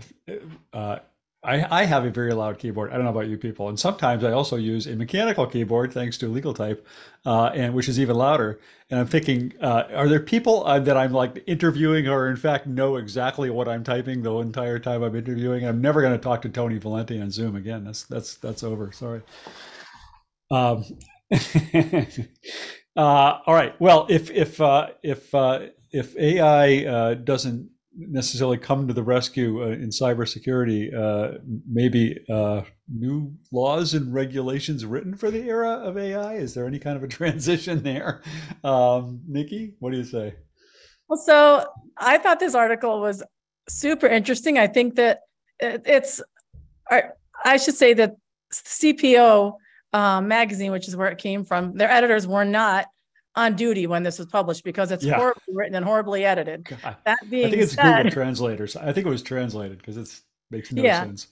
[0.74, 1.00] uh,
[1.46, 2.92] I, I have a very loud keyboard.
[2.92, 3.70] I don't know about you people.
[3.70, 6.86] And sometimes I also use a mechanical keyboard, thanks to Legal Type,
[7.26, 8.60] uh, and which is even louder.
[8.90, 12.68] And I'm thinking, uh, are there people uh, that I'm like interviewing or in fact
[12.68, 15.66] know exactly what I'm typing the entire time I'm interviewing?
[15.66, 17.86] I'm never going to talk to Tony Valenti on Zoom again.
[17.86, 18.92] That's that's that's over.
[18.92, 19.22] Sorry.
[20.52, 20.86] Um,
[22.96, 23.80] uh, all right.
[23.80, 29.68] Well, if if uh, if uh, if AI doesn't necessarily come to the rescue uh,
[29.68, 30.94] in cybersecurity.
[30.94, 36.36] Uh, maybe uh, new laws and regulations written for the era of AI.
[36.36, 38.22] Is there any kind of a transition there?
[38.64, 40.36] Um, Niki, what do you say?
[41.08, 43.24] Well, so I thought this article was
[43.70, 44.58] super interesting.
[44.58, 45.22] I think that
[45.60, 46.22] it's,
[46.90, 48.16] I should say that
[48.54, 49.54] CPO
[49.94, 52.88] um, magazine, which is where it came from, their editors were not
[53.36, 55.16] on duty when this was published because it's yeah.
[55.16, 56.66] horribly written and horribly edited.
[56.66, 56.98] God.
[57.06, 58.76] That being I think it's said, Google translators.
[58.76, 60.22] I think it was translated because it
[60.52, 61.02] makes no yeah.
[61.02, 61.28] sense.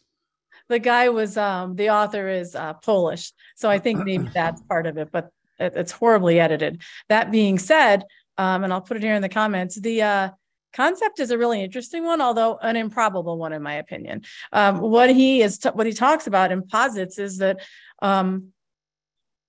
[0.69, 4.85] The guy was um the author is uh, Polish, so I think maybe that's part
[4.85, 6.81] of it, but it, it's horribly edited.
[7.09, 8.05] That being said,
[8.37, 10.29] um, and I'll put it here in the comments, the uh,
[10.73, 14.23] concept is a really interesting one, although an improbable one in my opinion.
[14.51, 17.61] Um, what he is, t- what he talks about and posits is that
[18.01, 18.52] um,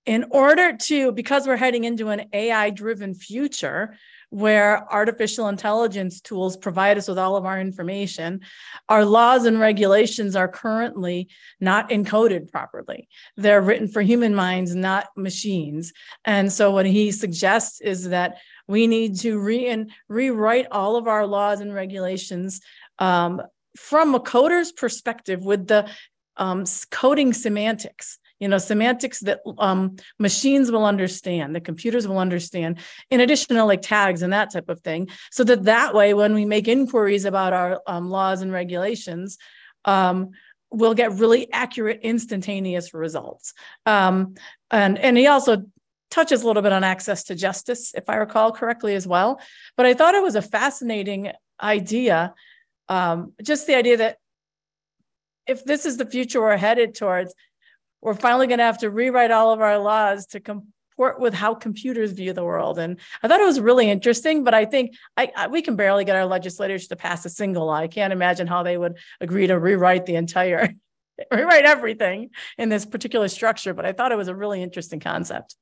[0.05, 3.95] in order to, because we're heading into an AI driven future
[4.29, 8.41] where artificial intelligence tools provide us with all of our information,
[8.89, 13.07] our laws and regulations are currently not encoded properly.
[13.37, 15.93] They're written for human minds, not machines.
[16.25, 18.37] And so, what he suggests is that
[18.67, 22.61] we need to re- and rewrite all of our laws and regulations
[22.99, 23.41] um,
[23.77, 25.89] from a coder's perspective with the
[26.37, 32.79] um, coding semantics you know semantics that um, machines will understand the computers will understand
[33.09, 35.07] in addition to like tags and that type of thing.
[35.31, 39.37] So that that way when we make inquiries about our um, laws and regulations
[39.85, 40.31] um,
[40.71, 43.53] we'll get really accurate instantaneous results.
[43.85, 44.35] Um,
[44.71, 45.65] and and he also
[46.11, 49.39] touches a little bit on access to justice if i recall correctly as well.
[49.77, 52.33] But i thought it was a fascinating idea
[52.87, 54.17] um, just the idea that
[55.47, 57.33] if this is the future we're headed towards,
[58.05, 61.55] we're finally going to have to rewrite all of our laws to comport with how
[61.55, 62.77] computers view the world.
[62.77, 66.05] And I thought it was really interesting, but I think I, I, we can barely
[66.05, 67.73] get our legislators to pass a single law.
[67.73, 70.69] I can't imagine how they would agree to rewrite the entire,
[71.31, 73.73] rewrite everything in this particular structure.
[73.73, 75.55] But I thought it was a really interesting concept.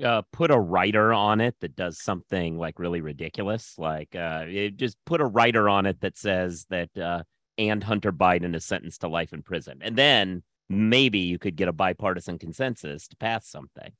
[0.00, 3.74] Uh, put a writer on it that does something like really ridiculous.
[3.76, 7.24] Like, uh, just put a writer on it that says that uh,
[7.58, 9.80] and Hunter Biden is sentenced to life in prison.
[9.82, 13.92] And then maybe you could get a bipartisan consensus to pass something.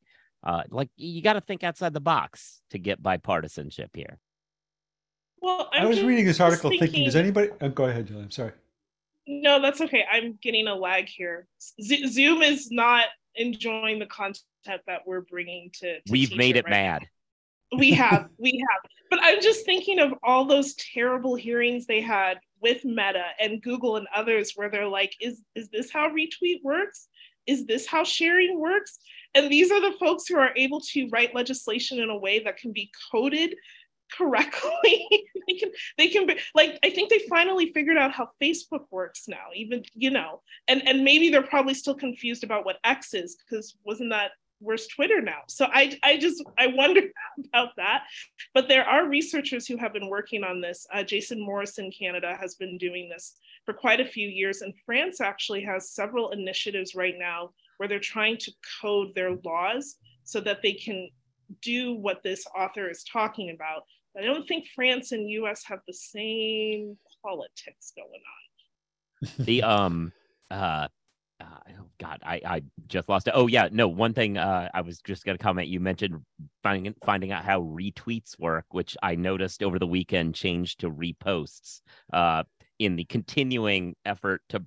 [0.42, 4.18] Uh, like you got to think outside the box to get bipartisanship here.
[5.42, 7.50] Well, I'm i was reading this article thinking, thinking, does anybody?
[7.60, 8.22] Oh, go ahead, Julie.
[8.22, 8.52] I'm sorry.
[9.26, 10.04] No, that's okay.
[10.10, 11.46] I'm getting a lag here.
[11.82, 14.44] Z- Zoom is not enjoying the content
[14.86, 15.96] that we're bringing to.
[15.96, 17.02] to We've made it right mad.
[17.02, 17.08] Now.
[17.76, 18.90] We have, we have.
[19.10, 23.96] But I'm just thinking of all those terrible hearings they had with Meta and Google
[23.96, 27.08] and others where they're like, is, is this how retweet works?
[27.46, 28.98] Is this how sharing works?
[29.34, 32.56] And these are the folks who are able to write legislation in a way that
[32.56, 33.54] can be coded
[34.12, 35.06] correctly
[35.48, 39.28] they can they can be like i think they finally figured out how facebook works
[39.28, 43.36] now even you know and and maybe they're probably still confused about what x is
[43.36, 45.40] because wasn't that where's Twitter now?
[45.48, 47.00] So I, I just, I wonder
[47.52, 48.04] about that.
[48.54, 50.86] But there are researchers who have been working on this.
[50.92, 54.62] Uh, Jason Morris in Canada has been doing this for quite a few years.
[54.62, 59.96] And France actually has several initiatives right now where they're trying to code their laws
[60.24, 61.08] so that they can
[61.62, 63.82] do what this author is talking about.
[64.16, 69.44] I don't think France and US have the same politics going on.
[69.44, 70.12] The um
[70.50, 70.88] uh
[71.40, 73.32] uh, oh God, I, I just lost it.
[73.34, 73.88] Oh yeah, no.
[73.88, 75.68] One thing uh, I was just gonna comment.
[75.68, 76.20] You mentioned
[76.62, 81.80] finding finding out how retweets work, which I noticed over the weekend changed to reposts.
[82.12, 82.44] Uh,
[82.78, 84.64] in the continuing effort to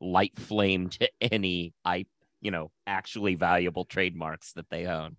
[0.00, 2.06] light flame to any I
[2.40, 5.16] you know actually valuable trademarks that they own.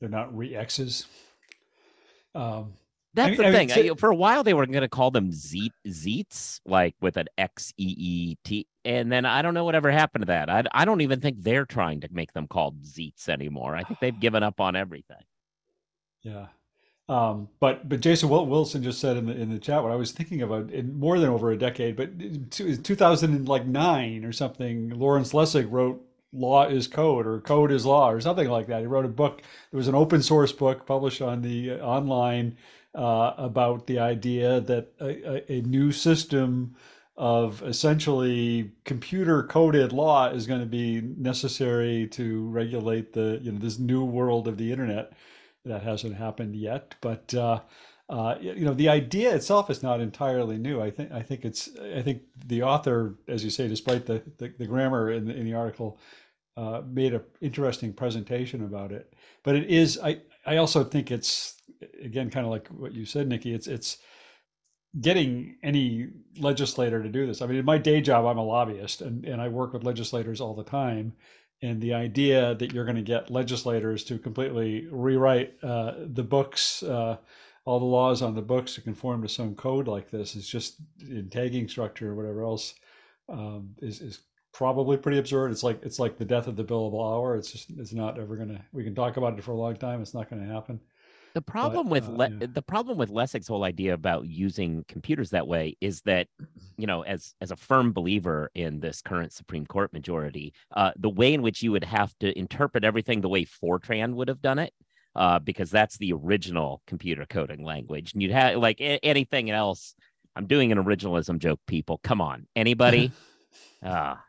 [0.00, 1.06] They're not re X's.
[2.34, 2.74] Um,
[3.14, 3.84] that's I mean, the I thing.
[3.84, 7.26] Mean, for a while, they were going to call them Zeet Zeets, like with an
[7.38, 10.50] X E E T, and then I don't know whatever happened to that.
[10.50, 13.76] I I don't even think they're trying to make them called Zeets anymore.
[13.76, 15.16] I think they've given up on everything.
[16.26, 16.46] Yeah,
[17.06, 20.10] um, but but Jason Wilson just said in the in the chat what I was
[20.10, 25.70] thinking about in more than over a decade, but in 2009 or something, Lawrence Lessig
[25.70, 28.80] wrote law is code or code is law or something like that.
[28.80, 29.42] He wrote a book.
[29.70, 32.56] It was an open source book published on the uh, online
[32.94, 36.76] uh, about the idea that a, a, new system
[37.16, 43.58] of essentially computer coded law is going to be necessary to regulate the you know
[43.58, 45.12] this new world of the internet.
[45.64, 47.60] That hasn't happened yet but uh,
[48.08, 50.80] uh, you know the idea itself is not entirely new.
[50.80, 54.52] I think i think it's i think the author as you say despite the the,
[54.58, 55.98] the grammar in the, in the article
[56.56, 59.14] uh, made an interesting presentation about it.
[59.42, 61.53] But it is i i also think it's
[62.02, 63.98] again, kind of like what you said, Niki, it's it's
[65.00, 67.42] getting any legislator to do this.
[67.42, 70.40] I mean, in my day job, I'm a lobbyist and, and I work with legislators
[70.40, 71.14] all the time.
[71.62, 76.82] And the idea that you're going to get legislators to completely rewrite uh, the books,
[76.82, 77.16] uh,
[77.64, 80.76] all the laws on the books to conform to some code like this is just
[81.00, 82.74] in tagging structure or whatever else
[83.30, 84.20] um, is, is
[84.52, 85.50] probably pretty absurd.
[85.50, 87.36] It's like it's like the death of the billable hour.
[87.36, 88.64] It's just it's not ever gonna.
[88.72, 90.02] We can talk about it for a long time.
[90.02, 90.80] It's not going to happen.
[91.34, 92.46] The problem but, with uh, le- yeah.
[92.52, 96.28] the problem with Lessig's whole idea about using computers that way is that,
[96.76, 101.10] you know, as as a firm believer in this current Supreme Court majority, uh, the
[101.10, 104.60] way in which you would have to interpret everything the way Fortran would have done
[104.60, 104.72] it,
[105.16, 109.96] uh, because that's the original computer coding language, and you'd have like a- anything else.
[110.36, 111.98] I'm doing an originalism joke, people.
[112.02, 113.12] Come on, anybody?
[113.86, 114.24] Ah,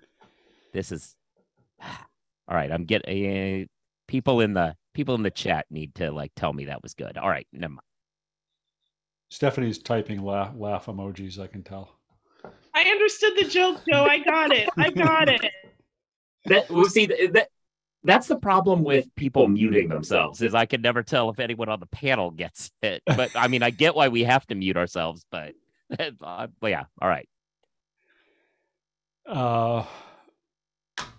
[0.74, 1.15] this is
[1.82, 2.72] all right.
[2.72, 3.68] I'm getting
[4.08, 7.17] people in the people in the chat need to like tell me that was good.
[7.17, 7.81] All right, never mind.
[9.29, 11.39] Stephanie's typing laugh, laugh emojis.
[11.39, 11.99] I can tell.
[12.73, 14.05] I understood the joke, Joe.
[14.05, 14.69] I got it.
[14.77, 15.41] I got it.
[16.47, 17.47] That well, see that
[18.03, 21.79] that's the problem with people muting themselves is I can never tell if anyone on
[21.79, 23.01] the panel gets it.
[23.08, 25.53] But I mean, I get why we have to mute ourselves, but,
[26.21, 27.27] uh, but yeah, all right.
[29.25, 29.86] Uh,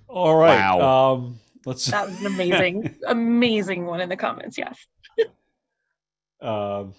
[0.06, 0.56] all right.
[0.56, 1.14] Wow.
[1.14, 1.85] Um, let's.
[1.87, 4.57] That was an amazing, amazing one in the comments.
[4.57, 4.79] Yes.
[6.40, 6.94] um.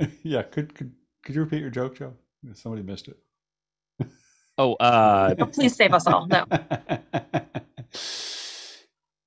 [0.22, 0.42] Yeah.
[0.42, 0.92] Could could
[1.24, 2.14] could you repeat your joke, Joe?
[2.54, 3.18] Somebody missed it.
[4.56, 6.26] Oh, uh, oh, please save us all.
[6.26, 6.44] No.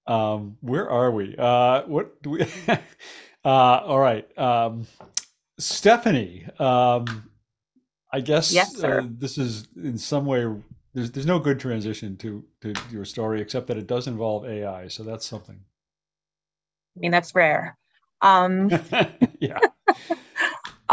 [0.06, 1.36] um, where are we?
[1.38, 2.42] Uh, what do we?
[2.68, 2.78] uh,
[3.46, 4.28] all right.
[4.38, 4.88] Um,
[5.58, 7.30] Stephanie, um,
[8.12, 8.84] I guess yes.
[8.84, 10.46] Uh, this is in some way
[10.94, 14.88] there's there's no good transition to to your story except that it does involve AI,
[14.88, 15.62] so that's something.
[16.96, 17.78] I mean, that's rare.
[18.22, 18.70] Um,
[19.40, 19.60] yeah.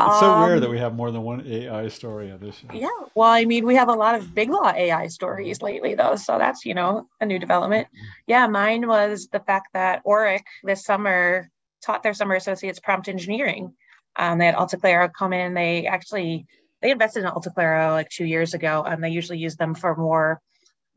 [0.01, 2.69] It's so rare that um, we have more than one AI story on this show.
[2.73, 2.87] Yeah.
[3.17, 6.15] Well, I mean, we have a lot of big law AI stories lately, though.
[6.15, 7.89] So that's, you know, a new development.
[8.29, 8.47] Yeah.
[8.47, 11.51] Mine was the fact that Orrick this summer
[11.83, 13.75] taught their summer associates prompt engineering.
[14.15, 15.55] Um, they had AltaClaro come in.
[15.55, 16.47] They actually
[16.83, 20.41] they invested in AltaClaro like two years ago, and they usually use them for more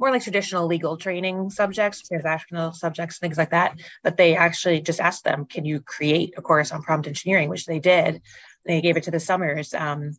[0.02, 3.80] more like traditional legal training subjects, transactional subjects, things like that.
[4.04, 7.68] But they actually just asked them, can you create a course on prompt engineering, which
[7.68, 8.20] they did.
[8.66, 9.76] They gave it to the summers.
[9.76, 10.18] Um,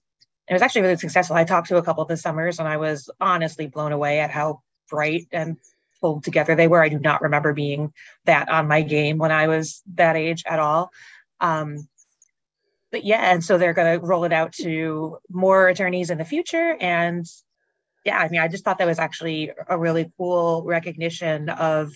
[0.48, 1.34] it was actually really successful.
[1.34, 4.30] I talked to a couple of the summers and I was honestly blown away at
[4.30, 5.56] how bright and
[6.00, 6.82] pulled together they were.
[6.82, 7.92] I do not remember being
[8.24, 10.92] that on my game when I was that age at all.
[11.40, 11.88] Um,
[12.92, 16.24] but yeah, and so they're going to roll it out to more attorneys in the
[16.26, 16.76] future.
[16.78, 17.26] And
[18.04, 21.90] yeah, I mean, I just thought that was actually a really cool recognition of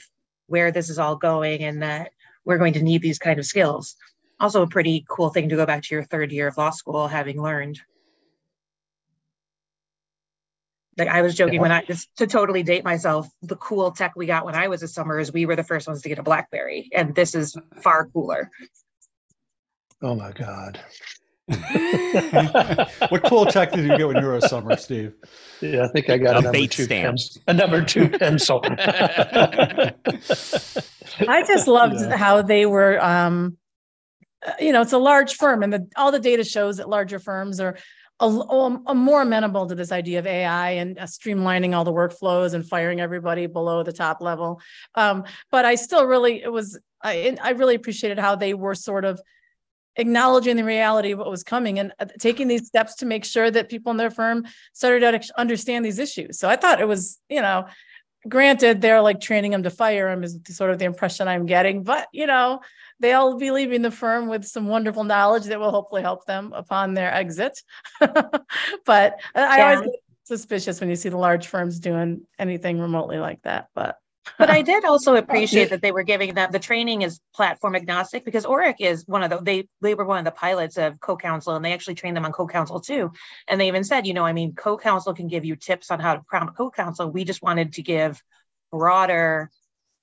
[0.47, 2.13] where this is all going and that
[2.45, 3.95] we're going to need these kind of skills.
[4.41, 7.09] Also, a pretty cool thing to go back to your third year of law school
[7.09, 7.79] having learned.
[10.97, 14.25] Like I was joking when I just to totally date myself, the cool tech we
[14.25, 16.23] got when I was a summer is we were the first ones to get a
[16.23, 18.51] Blackberry, and this is far cooler.
[20.03, 20.81] Oh my God.
[23.09, 25.15] what cool tech did you get when you were a summer, Steve?
[25.61, 28.61] Yeah, I think I got a, a number two pen, a number two pencil.
[28.65, 29.93] I
[31.47, 32.17] just loved yeah.
[32.17, 33.03] how they were.
[33.03, 33.59] Um,
[34.59, 37.61] you know, it's a large firm, and the, all the data shows that larger firms
[37.61, 37.79] are
[38.19, 42.55] a, a, more amenable to this idea of AI and uh, streamlining all the workflows
[42.55, 44.61] and firing everybody below the top level.
[44.95, 49.05] Um, but I still really, it was, I, I really appreciated how they were sort
[49.05, 49.21] of
[49.97, 53.51] acknowledging the reality of what was coming and uh, taking these steps to make sure
[53.51, 56.39] that people in their firm started to understand these issues.
[56.39, 57.67] So I thought it was, you know,
[58.29, 61.83] granted they're like training them to fire them is sort of the impression I'm getting,
[61.83, 62.61] but you know,
[63.01, 66.95] they'll be leaving the firm with some wonderful knowledge that will hopefully help them upon
[66.95, 67.63] their exit.
[68.01, 69.65] but I yeah.
[69.65, 73.69] always get suspicious when you see the large firms doing anything remotely like that.
[73.75, 73.97] But
[74.39, 78.25] but I did also appreciate that they were giving them the training is platform agnostic
[78.25, 81.55] because Orrick is one of the they they were one of the pilots of CoCounsel
[81.55, 83.13] and they actually trained them on CoCounsel too.
[83.49, 86.15] And they even said, you know, I mean, CoCounsel can give you tips on how
[86.15, 87.13] to prompt CoCounsel.
[87.13, 88.23] We just wanted to give
[88.71, 89.51] broader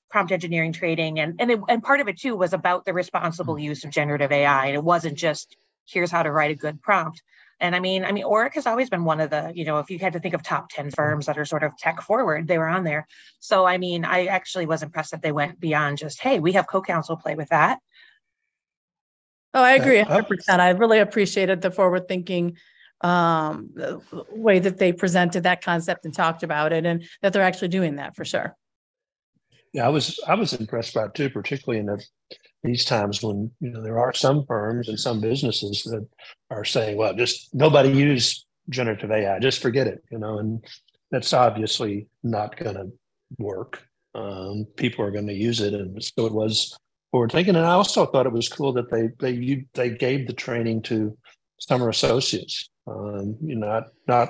[0.10, 3.56] prompt engineering training and and it, and part of it too was about the responsible
[3.56, 3.64] mm.
[3.64, 4.68] use of generative AI.
[4.68, 5.56] And it wasn't just
[5.86, 7.22] here's how to write a good prompt.
[7.60, 9.90] And I mean, I mean, Orrick has always been one of the, you know, if
[9.90, 12.58] you had to think of top 10 firms that are sort of tech forward, they
[12.58, 13.08] were on there.
[13.40, 16.68] So, I mean, I actually was impressed that they went beyond just, hey, we have
[16.68, 17.80] CoCounsel play with that.
[19.54, 20.26] Oh, I agree 100%.
[20.50, 22.58] I really appreciated the forward thinking
[23.02, 23.70] um,
[24.32, 27.98] way that they presented that concept and talked about it and that they're actually doing
[27.98, 28.56] that for sure.
[29.74, 32.04] Yeah, I was I was impressed by it too, particularly in the
[32.64, 36.08] these times when you know there are some firms and some businesses that
[36.50, 40.64] are saying, well, just nobody use generative AI, just forget it, you know, and
[41.12, 42.92] that's obviously not going to
[43.38, 43.84] work.
[44.16, 46.78] Um, people are going to use it, and so it was
[47.12, 47.56] forward thinking.
[47.56, 51.18] And I also thought it was cool that they they they gave the training to
[51.60, 54.30] summer associates, um, you know, not not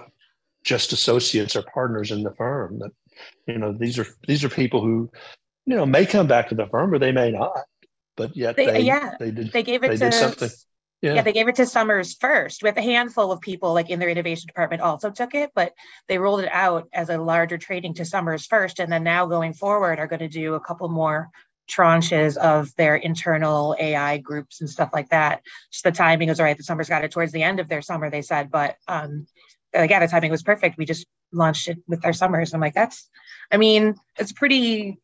[0.64, 2.80] just associates or partners in the firm.
[2.80, 2.92] That
[3.48, 5.10] you know these are these are people who
[5.66, 7.52] you know may come back to the firm or they may not
[8.16, 10.50] but yet they, they yeah they did they gave it they to something
[11.04, 11.16] yeah.
[11.16, 11.22] yeah.
[11.22, 14.48] they gave it to Summers first with a handful of people like in their innovation
[14.48, 15.74] department also took it, but
[16.08, 18.80] they rolled it out as a larger training to Summers first.
[18.80, 21.30] And then now going forward are going to do a couple more
[21.70, 25.42] tranches of their internal AI groups and stuff like that.
[25.72, 26.56] Just the timing was right.
[26.56, 29.28] The Summers got it towards the end of their summer, they said, but um
[29.74, 30.78] again, the timing was perfect.
[30.78, 32.54] We just launched it with our summers.
[32.54, 33.10] I'm like, that's
[33.52, 35.00] I mean, it's pretty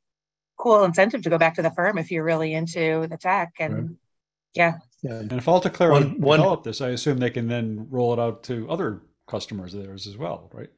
[0.58, 3.74] cool incentive to go back to the firm if you're really into the tech and
[3.74, 3.90] right.
[4.54, 4.74] yeah.
[5.04, 5.16] yeah.
[5.16, 8.44] And if AltaClaro one, one, develop this, I assume they can then roll it out
[8.44, 10.70] to other customers of theirs as well, right?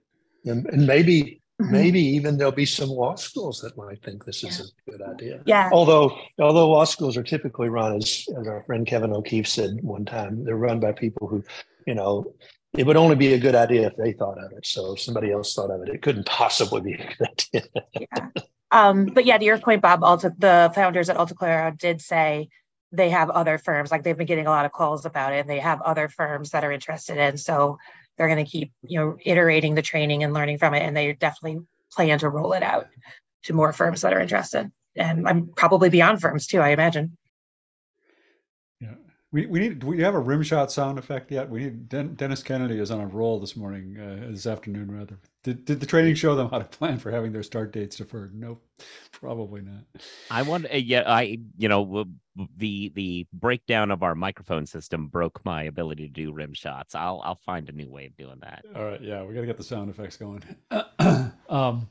[0.45, 1.71] And, and maybe mm-hmm.
[1.71, 5.41] maybe even there'll be some law schools that might think this is a good idea.
[5.45, 5.69] Yeah.
[5.71, 10.05] Although although law schools are typically run as as our friend Kevin O'Keefe said one
[10.05, 11.43] time, they're run by people who,
[11.87, 12.35] you know,
[12.73, 14.65] it would only be a good idea if they thought of it.
[14.65, 17.83] So if somebody else thought of it, it couldn't possibly be a good idea.
[17.99, 18.27] yeah.
[18.71, 22.47] Um, but yeah, to your point, Bob, Alta, the founders at AltaClaro did say
[22.93, 25.39] they have other firms, like they've been getting a lot of calls about it.
[25.39, 27.37] And they have other firms that are interested in.
[27.37, 27.77] So
[28.17, 30.83] they're going to keep, you know, iterating the training and learning from it.
[30.83, 31.61] And they definitely
[31.91, 32.87] plan to roll it out
[33.43, 34.71] to more firms that are interested.
[34.95, 37.17] And I'm probably beyond firms too, I imagine.
[39.33, 39.79] We, we need.
[39.79, 41.49] Do we have a rim shot sound effect yet?
[41.49, 41.87] We need.
[41.87, 45.17] Den, Dennis Kennedy is on a roll this morning, uh, this afternoon rather.
[45.43, 48.35] Did, did the training show them how to plan for having their start dates deferred?
[48.35, 48.61] Nope,
[49.13, 49.85] probably not.
[50.29, 50.65] I want.
[50.65, 51.39] Uh, yeah, I.
[51.57, 52.05] You know,
[52.57, 56.93] the the breakdown of our microphone system broke my ability to do rim shots.
[56.93, 58.65] I'll I'll find a new way of doing that.
[58.75, 59.01] All right.
[59.01, 60.43] Yeah, we got to get the sound effects going.
[61.49, 61.87] um,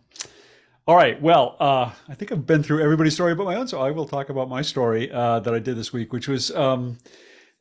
[0.86, 1.20] all right.
[1.22, 4.07] Well, uh, I think I've been through everybody's story but my own, so I will
[4.07, 6.51] talk about my story uh, that I did this week, which was.
[6.55, 6.99] Um,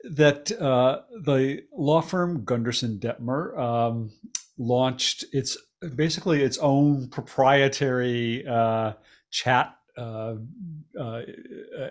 [0.03, 4.11] that uh, the law firm Gunderson Dettmer um,
[4.57, 5.57] launched its
[5.95, 8.93] basically its own proprietary uh,
[9.31, 10.35] chat uh,
[10.99, 11.21] uh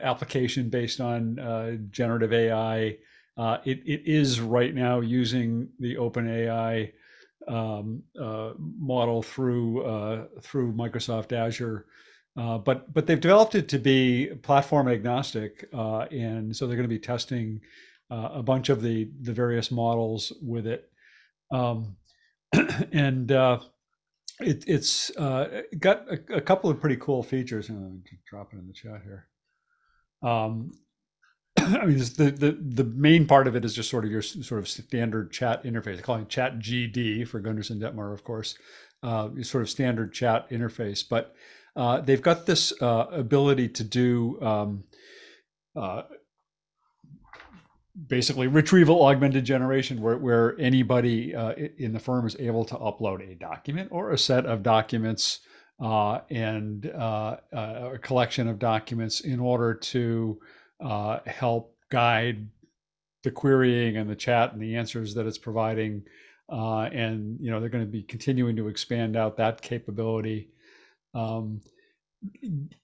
[0.00, 2.96] application based on uh, generative AI.
[3.36, 6.92] Uh, it, it is right now using the OpenAI
[7.46, 8.02] um,
[8.78, 11.86] model through through Microsoft Azure.
[12.34, 16.98] but but they've developed it to be platform agnostic, and so they're going to be
[16.98, 17.60] testing
[18.10, 20.90] uh, a bunch of the the various models with it,
[21.50, 21.96] um,
[22.92, 23.60] and uh,
[24.40, 27.70] it, it's uh, got a, a, couple of pretty cool features.
[28.28, 29.26] Drop it in the chat here.
[30.22, 30.72] Um,
[31.58, 34.60] I mean, the, the the main part of it is just sort of your sort
[34.60, 36.02] of standard chat interface.
[36.02, 38.56] calling it ChatGD for Gunderson Dettmer, of course,
[39.02, 41.04] uh, sort of standard chat interface.
[41.08, 41.34] But
[41.76, 44.84] uh, they've got this uh, ability to do um,
[45.76, 46.02] uh,
[48.06, 53.28] basically retrieval augmented generation where, where anybody uh, in the firm is able to upload
[53.28, 55.40] a document or a set of documents
[55.80, 60.40] uh, and uh, uh a collection of documents in order to
[60.80, 62.48] uh, help guide
[63.24, 66.02] the querying and the chat and the answers that it's providing
[66.50, 70.48] uh, and you know they're going to be continuing to expand out that capability.
[71.14, 71.60] Um,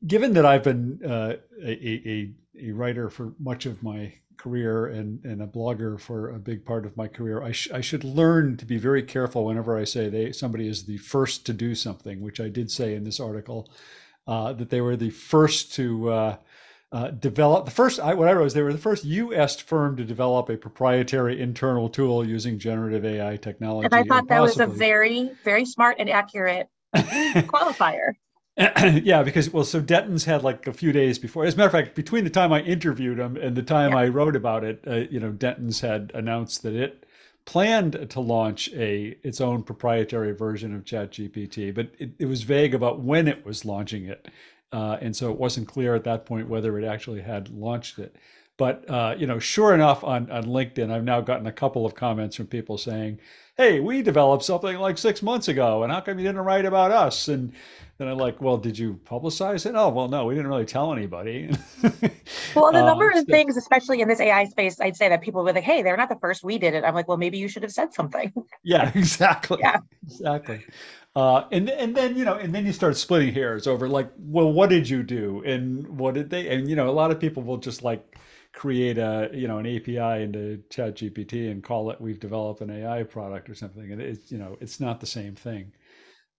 [0.06, 5.40] given that i've been a, a, a writer for much of my career and, and
[5.40, 8.66] a blogger for a big part of my career, I, sh- I should learn to
[8.66, 12.40] be very careful whenever I say they somebody is the first to do something, which
[12.40, 13.70] I did say in this article,
[14.26, 16.36] uh, that they were the first to uh,
[16.92, 17.98] uh, develop the first.
[17.98, 19.58] I, what I wrote is they were the first U.S.
[19.60, 23.86] firm to develop a proprietary internal tool using generative AI technology.
[23.86, 28.12] And I thought and that was a very very smart and accurate qualifier.
[29.02, 31.44] yeah, because well, so Dentons had like a few days before.
[31.44, 33.98] As a matter of fact, between the time I interviewed him and the time yeah.
[33.98, 37.04] I wrote about it, uh, you know, Dentons had announced that it
[37.46, 42.74] planned to launch a its own proprietary version of ChatGPT, but it, it was vague
[42.74, 44.28] about when it was launching it,
[44.72, 48.14] uh, and so it wasn't clear at that point whether it actually had launched it.
[48.56, 51.96] But uh, you know, sure enough, on on LinkedIn, I've now gotten a couple of
[51.96, 53.18] comments from people saying,
[53.56, 56.90] "Hey, we developed something like six months ago, and how come you didn't write about
[56.90, 57.52] us?" and
[57.98, 59.74] then I'm like, well, did you publicize it?
[59.76, 61.48] Oh, well, no, we didn't really tell anybody.
[62.56, 65.22] well, the number um, of so, things, especially in this AI space, I'd say that
[65.22, 66.82] people were like, hey, they're not the first we did it.
[66.82, 68.32] I'm like, well, maybe you should have said something.
[68.64, 69.58] yeah, exactly.
[69.60, 70.64] Yeah, exactly.
[71.14, 74.52] Uh, and and then you know, and then you start splitting hairs over like, well,
[74.52, 76.48] what did you do, and what did they?
[76.48, 78.18] And you know, a lot of people will just like
[78.54, 83.02] create a you know an API into ChatGPT and call it we've developed an AI
[83.02, 85.72] product or something, and it's you know, it's not the same thing.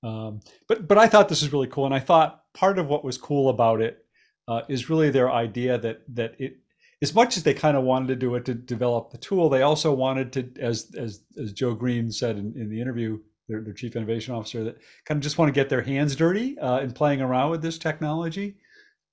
[0.01, 3.03] Um, but but I thought this was really cool, and I thought part of what
[3.03, 4.05] was cool about it
[4.47, 6.57] uh, is really their idea that that it,
[7.01, 9.61] as much as they kind of wanted to do it to develop the tool, they
[9.61, 13.73] also wanted to, as as as Joe Green said in, in the interview, their, their
[13.73, 16.93] chief innovation officer, that kind of just want to get their hands dirty uh, in
[16.93, 18.55] playing around with this technology,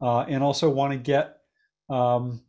[0.00, 1.38] uh, and also want to get
[1.90, 2.42] um,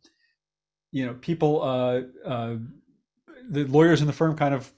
[0.94, 2.56] you know people uh, uh,
[3.50, 4.72] the lawyers in the firm kind of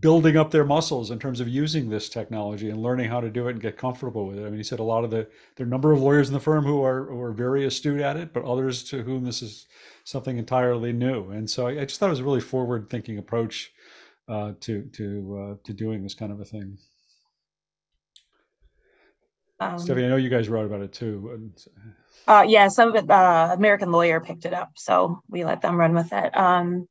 [0.00, 3.48] building up their muscles in terms of using this technology and learning how to do
[3.48, 4.42] it and get comfortable with it.
[4.42, 6.34] I mean, he said a lot of the there are a number of lawyers in
[6.34, 9.42] the firm who are who are very astute at it, but others to whom this
[9.42, 9.66] is
[10.04, 11.30] something entirely new.
[11.30, 13.70] And so I, I just thought it was a really forward thinking approach
[14.28, 16.78] uh, to to uh, to doing this kind of a thing.
[19.60, 21.52] Um, Stephanie, I know you guys wrote about it too.
[22.26, 25.76] Uh, yeah, some of it, uh, American Lawyer picked it up, so we let them
[25.76, 26.36] run with it.
[26.36, 26.86] Um,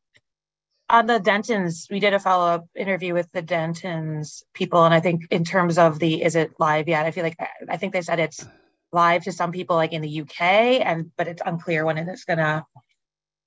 [0.89, 5.23] on the Dentons, we did a follow-up interview with the Dentons people, and I think
[5.31, 7.05] in terms of the, is it live yet?
[7.05, 7.37] I feel like,
[7.69, 8.45] I think they said it's
[8.91, 12.25] live to some people like in the UK, and, but it's unclear when it is
[12.25, 12.65] gonna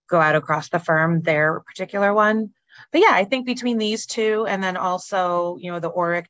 [0.09, 2.51] go out across the firm, their particular one.
[2.93, 6.27] But yeah, I think between these two and then also, you know, the Orrick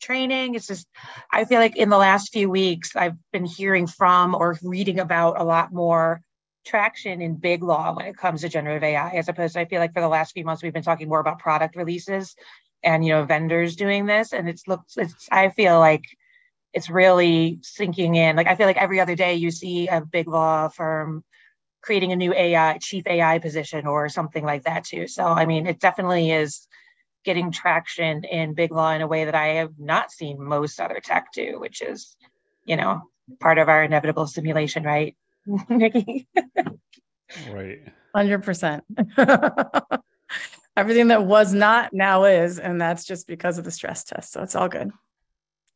[0.00, 0.86] training, it's just,
[1.32, 5.40] I feel like in the last few weeks, I've been hearing from or reading about
[5.40, 6.22] a lot more
[6.66, 9.80] traction in big law when it comes to generative AI, as opposed to I feel
[9.80, 12.34] like for the last few months, we've been talking more about product releases
[12.82, 14.32] and, you know, vendors doing this.
[14.32, 16.04] And it's looks, it's, I feel like
[16.72, 18.36] it's really sinking in.
[18.36, 21.24] Like, I feel like every other day you see a big law firm
[21.82, 25.06] creating a new AI, chief AI position or something like that too.
[25.08, 26.66] So, I mean, it definitely is
[27.24, 31.00] getting traction in big law in a way that I have not seen most other
[31.02, 32.16] tech do, which is,
[32.64, 33.02] you know,
[33.38, 35.16] part of our inevitable simulation, right?
[35.48, 36.26] Niki?
[37.50, 37.80] Right.
[38.14, 38.84] Hundred percent.
[40.76, 44.32] Everything that was not now is, and that's just because of the stress test.
[44.32, 44.90] So it's all good.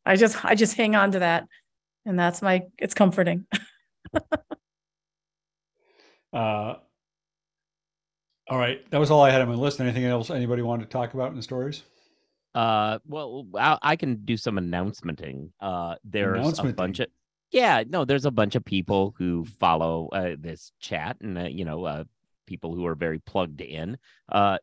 [0.05, 1.47] I just, I just hang on to that.
[2.05, 3.45] And that's my, it's comforting.
[6.35, 6.75] Uh,
[8.47, 8.89] all right.
[8.91, 9.79] That was all I had on my list.
[9.79, 11.83] Anything else anybody wanted to talk about in the stories?
[12.53, 15.51] Uh, well, I, I can do some announcementing.
[15.59, 17.07] Uh, there's a bunch of
[17.51, 21.65] yeah, no, there's a bunch of people who follow uh, this chat, and uh, you
[21.65, 22.03] know, uh,
[22.45, 23.97] people who are very plugged in.
[24.29, 24.57] Uh,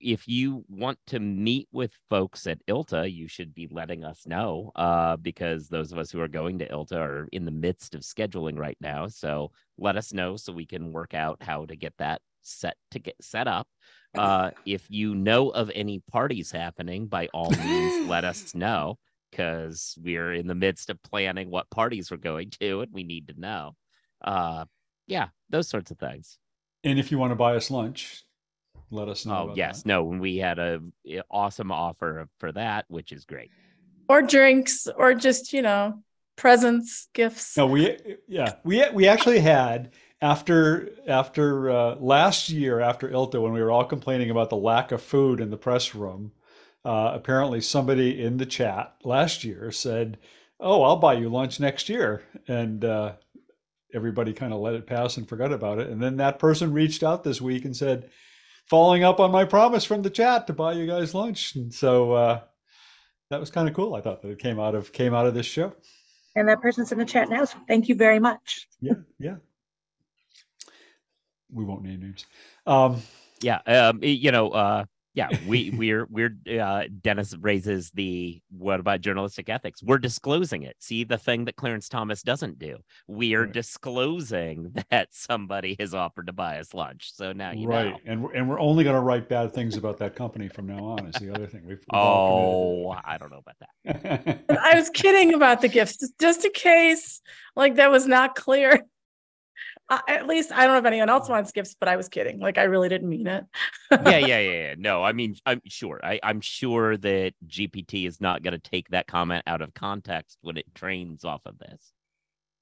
[0.00, 4.72] if you want to meet with folks at ILTA, you should be letting us know
[4.74, 8.00] uh, because those of us who are going to ILTA are in the midst of
[8.00, 9.06] scheduling right now.
[9.06, 12.98] So let us know so we can work out how to get that set to
[12.98, 13.66] get set up.
[14.14, 18.98] Uh, if you know of any parties happening, by all means, let us know
[19.30, 23.28] because we're in the midst of planning what parties we're going to and we need
[23.28, 23.74] to know.
[24.22, 24.66] Uh,
[25.06, 26.38] yeah, those sorts of things.
[26.84, 28.24] And if you want to buy us lunch,
[28.90, 29.34] let us know.
[29.36, 29.88] Oh about yes, that.
[29.88, 33.50] no, we had a a awesome offer for that, which is great.
[34.08, 36.02] Or drinks, or just, you know,
[36.36, 37.56] presents, gifts.
[37.56, 37.96] No, we
[38.28, 43.72] yeah we we actually had after after uh, last year after ILTA when we were
[43.72, 46.32] all complaining about the lack of food in the press room.
[46.84, 50.18] Uh, apparently, somebody in the chat last year said,
[50.58, 53.14] "Oh, I'll buy you lunch next year," and uh,
[53.94, 55.90] everybody kind of let it pass and forgot about it.
[55.90, 58.08] And then that person reached out this week and said,
[58.66, 62.12] "Following up on my promise from the chat to buy you guys lunch," and so
[62.12, 62.40] uh,
[63.30, 63.94] that was kind of cool.
[63.94, 65.74] I thought that it came out of came out of this show.
[66.34, 68.66] And that person's in the chat now, so thank you very much.
[68.80, 69.36] Yeah, yeah.
[71.52, 72.26] We won't name names.
[72.66, 73.02] Um,
[73.40, 74.84] Yeah, um, you know, uh,
[75.14, 79.82] yeah, we we're we're uh, Dennis raises the what about journalistic ethics?
[79.82, 80.76] We're disclosing it.
[80.78, 82.78] See the thing that Clarence Thomas doesn't do.
[83.08, 83.52] We are Right.
[83.52, 87.12] disclosing that somebody has offered to buy us lunch.
[87.14, 87.98] So now you right, know.
[88.06, 90.82] and we're, and we're only going to write bad things about that company from now
[90.82, 91.06] on.
[91.06, 94.44] Is the other thing we've, we've Oh, I don't know about that.
[94.48, 97.20] I was kidding about the gifts, just- just in case,
[97.54, 98.80] like that was not clear.
[99.88, 102.38] Uh, at least I don't know if anyone else wants gifts, but I was kidding.
[102.38, 103.44] Like I really didn't mean it.
[103.90, 104.74] yeah, yeah, yeah, yeah.
[104.78, 106.00] No, I mean, I'm sure.
[106.02, 110.38] I, I'm sure that GPT is not going to take that comment out of context
[110.40, 111.92] when it trains off of this.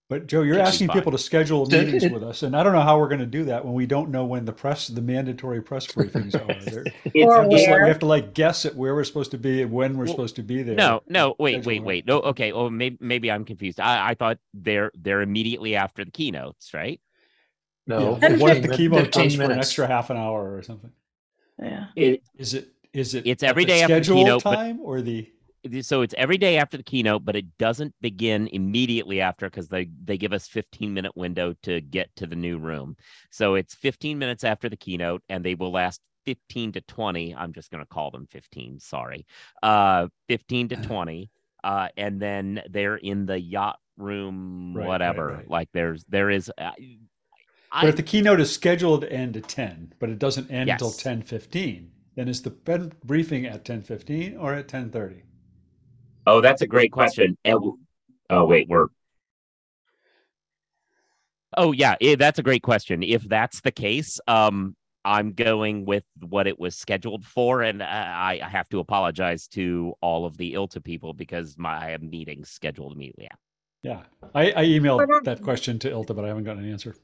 [0.09, 0.97] But Joe, you're Should asking fine.
[0.97, 3.45] people to schedule meetings with us, and I don't know how we're going to do
[3.45, 6.53] that when we don't know when the press, the mandatory press briefings are.
[6.69, 6.85] They're-
[7.29, 9.71] Or just like we have to like guess at where we're supposed to be and
[9.71, 10.75] when we're Well, supposed to be there.
[10.75, 12.07] No, no, wait, Schedule wait, wait.
[12.09, 12.51] No, okay.
[12.51, 13.79] Oh, maybe maybe I'm confused.
[13.79, 17.01] I, I thought they're they're immediately after the keynotes, right?
[17.91, 18.19] No.
[18.23, 20.91] Yeah, what if the 15 keynote comes for an extra half an hour or something?
[21.61, 21.87] Yeah.
[21.97, 24.55] It, Is it is it It's at every the day after the scheduled keynote, but-
[24.57, 25.29] time or the
[25.83, 29.91] so it's every day after the keynote, but it doesn't begin immediately after because they
[30.05, 32.97] they give us 15 minute window to get to the new room.
[33.31, 37.35] So it's 15 minutes after the keynote, and they will last 15 to 20.
[37.35, 38.81] I'm just going to call them 15.
[38.81, 39.27] Sorry,
[39.63, 41.31] uh, 15 to 20,
[41.63, 45.27] uh, and then they're in the yacht room, Right, right, whatever.
[45.27, 45.51] right.
[45.51, 46.51] Like there's there is.
[46.57, 46.71] Uh,
[47.73, 50.91] But if the keynote is scheduled to end at 10, but it doesn't end until
[50.91, 55.23] 10:15, then is the pen briefing at 10:15 or at 10:30?
[56.27, 57.37] Oh, that's a great question.
[57.45, 58.87] Oh, wait, we're.
[61.57, 63.03] Oh yeah, eh, that's a great question.
[63.03, 67.87] If that's the case, um, I'm going with what it was scheduled for, and uh,
[67.87, 72.03] I, I have to apologize to all of the ILTA people because my I have
[72.03, 73.27] meetings scheduled immediately.
[73.27, 73.39] after.
[73.83, 74.03] Yeah.
[74.35, 76.95] I, I emailed that question to ILTA, but I haven't gotten an answer.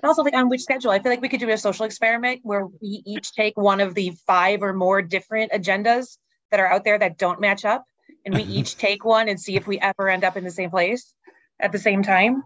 [0.00, 2.40] But also like on which schedule, I feel like we could do a social experiment
[2.44, 6.18] where we each take one of the five or more different agendas
[6.50, 7.84] that are out there that don't match up.
[8.24, 8.52] and we mm-hmm.
[8.52, 11.14] each take one and see if we ever end up in the same place
[11.60, 12.42] at the same time.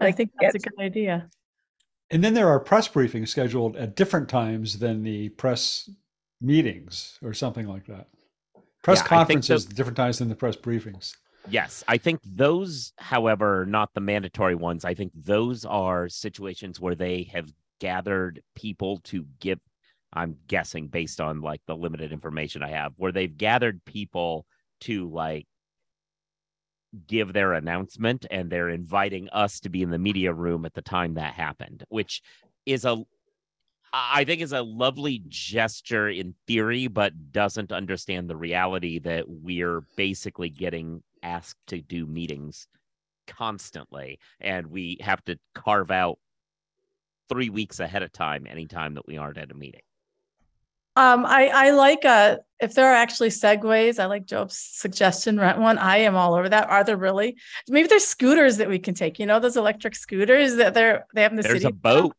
[0.00, 1.28] I think that's a good idea.
[2.10, 5.90] And then there are press briefings scheduled at different times than the press
[6.40, 8.08] meetings or something like that.
[8.82, 11.14] Press Yeah, conferences, the- different times than the press briefings.
[11.48, 14.84] Yes, I think those, however, not the mandatory ones.
[14.84, 19.60] I think those are situations where they have gathered people to give.
[20.12, 24.46] I'm guessing based on like the limited information I have, where they've gathered people
[24.82, 25.46] to like
[27.06, 30.82] give their announcement and they're inviting us to be in the media room at the
[30.82, 32.22] time that happened, which
[32.64, 33.04] is a
[33.92, 39.82] I think is a lovely gesture in theory, but doesn't understand the reality that we're
[39.96, 42.68] basically getting asked to do meetings
[43.26, 46.18] constantly, and we have to carve out
[47.28, 49.80] three weeks ahead of time anytime that we aren't at a meeting.
[50.94, 55.58] Um, I, I like, uh, if there are actually segways, I like Joe's suggestion, rent
[55.58, 55.76] one.
[55.76, 56.70] I am all over that.
[56.70, 57.36] Are there really?
[57.68, 61.22] Maybe there's scooters that we can take, you know, those electric scooters that they're, they
[61.22, 61.66] have in the There's city.
[61.66, 62.16] a boat.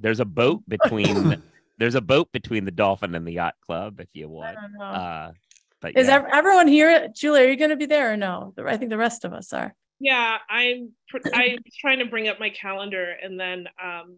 [0.00, 1.42] There's a boat between.
[1.78, 4.56] there's a boat between the Dolphin and the Yacht Club if you I want.
[4.56, 4.84] don't know.
[4.84, 5.32] Uh,
[5.80, 6.26] but Is yeah.
[6.32, 7.08] everyone here?
[7.14, 8.52] Julie, are you going to be there or no?
[8.66, 9.74] I think the rest of us are.
[9.98, 10.92] Yeah, I'm.
[11.32, 14.16] I was trying to bring up my calendar, and then um,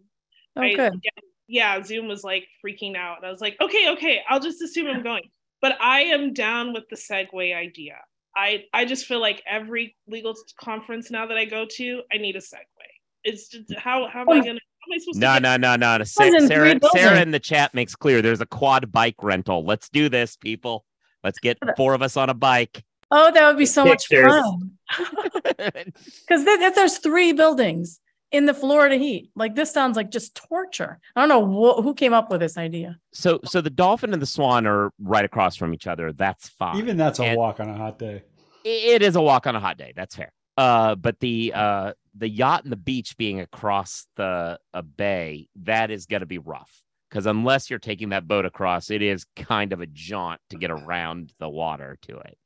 [0.56, 0.92] Oh, I, good.
[1.02, 1.10] yeah,
[1.48, 4.88] yeah, Zoom was like freaking out, and I was like, okay, okay, I'll just assume
[4.88, 5.22] I'm going.
[5.60, 7.96] But I am down with the Segway idea.
[8.36, 12.36] I I just feel like every legal conference now that I go to, I need
[12.36, 12.90] a Segway.
[13.24, 14.44] It's just how how am I gonna?
[14.44, 14.71] How am I supposed
[15.14, 15.98] No, no, no, no, no.
[15.98, 19.16] One's Sa- in three Sarah, Sarah in the chat makes clear there's a quad bike
[19.22, 19.64] rental.
[19.64, 20.84] Let's do this, people.
[21.24, 22.84] Let's get four of us on a bike.
[23.10, 24.72] Oh, that would be so much fun.
[25.58, 30.98] Because if there's three buildings in the Florida heat, like this sounds like just torture.
[31.14, 32.98] I don't know wh- who came up with this idea.
[33.12, 36.12] so, so the dolphin and the swan are right across from each other.
[36.12, 36.76] That's fine.
[36.78, 38.22] Even that's a And- walk on a hot day.
[38.64, 39.92] It is a walk on a hot day.
[39.96, 40.32] That's fair.
[40.56, 45.90] Uh, but the uh the yacht and the beach being across the a bay, that
[45.90, 46.82] is going to be rough.
[47.08, 50.70] Because unless you're taking that boat across, it is kind of a jaunt to get
[50.70, 52.36] around the water to it.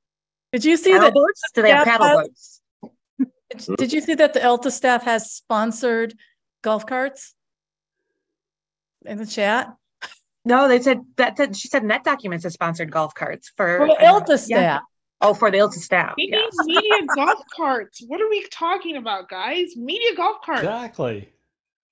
[0.53, 1.15] Did you see Paddle that?
[1.15, 1.43] boats?
[1.55, 2.61] Do they have paddle uh, boats?
[3.57, 6.15] Did- Did you see that the ILTA staff has sponsored
[6.63, 7.35] golf carts
[9.05, 9.73] in the chat?
[10.45, 13.93] No, they said that, that she said NetDocuments has sponsored golf carts for For the
[14.01, 14.79] I don't- ILTA yeah.
[15.17, 15.31] Staff.
[15.31, 16.15] Oh, for the ILTA staff.
[16.17, 16.53] We yes.
[16.65, 18.03] need media golf carts.
[18.07, 19.77] What are we talking about, guys?
[19.77, 20.63] Media golf carts.
[20.63, 21.31] Exactly.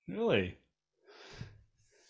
[0.07, 0.57] Really.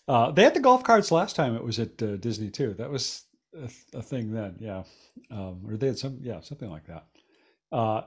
[0.08, 2.74] Uh, they had the golf carts last time it was at uh, Disney too.
[2.74, 4.84] That was a, a thing then, yeah.
[5.30, 7.06] Um, or they had some, yeah, something like that.
[7.72, 8.02] Uh,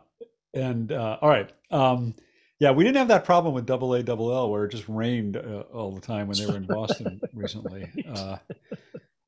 [0.54, 2.16] and uh, all right, um,
[2.60, 5.36] yeah, we didn't have that problem with Double A Double L where it just rained
[5.36, 7.90] uh, all the time when they were in Boston recently.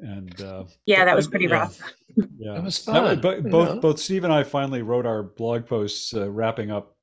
[0.02, 1.54] And uh, Yeah, that was pretty yeah.
[1.60, 1.80] rough.
[2.38, 3.80] Yeah, It was That was- fun, But you both know?
[3.82, 6.98] both Steve and I finally wrote our blog posts uh, wrapping up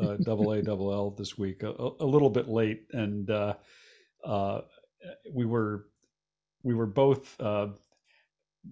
[0.00, 1.70] uh, Double A Double L this week a,
[2.00, 3.54] a little bit late, and uh,
[4.24, 4.62] uh,
[5.32, 5.86] we were
[6.62, 7.68] we were both uh,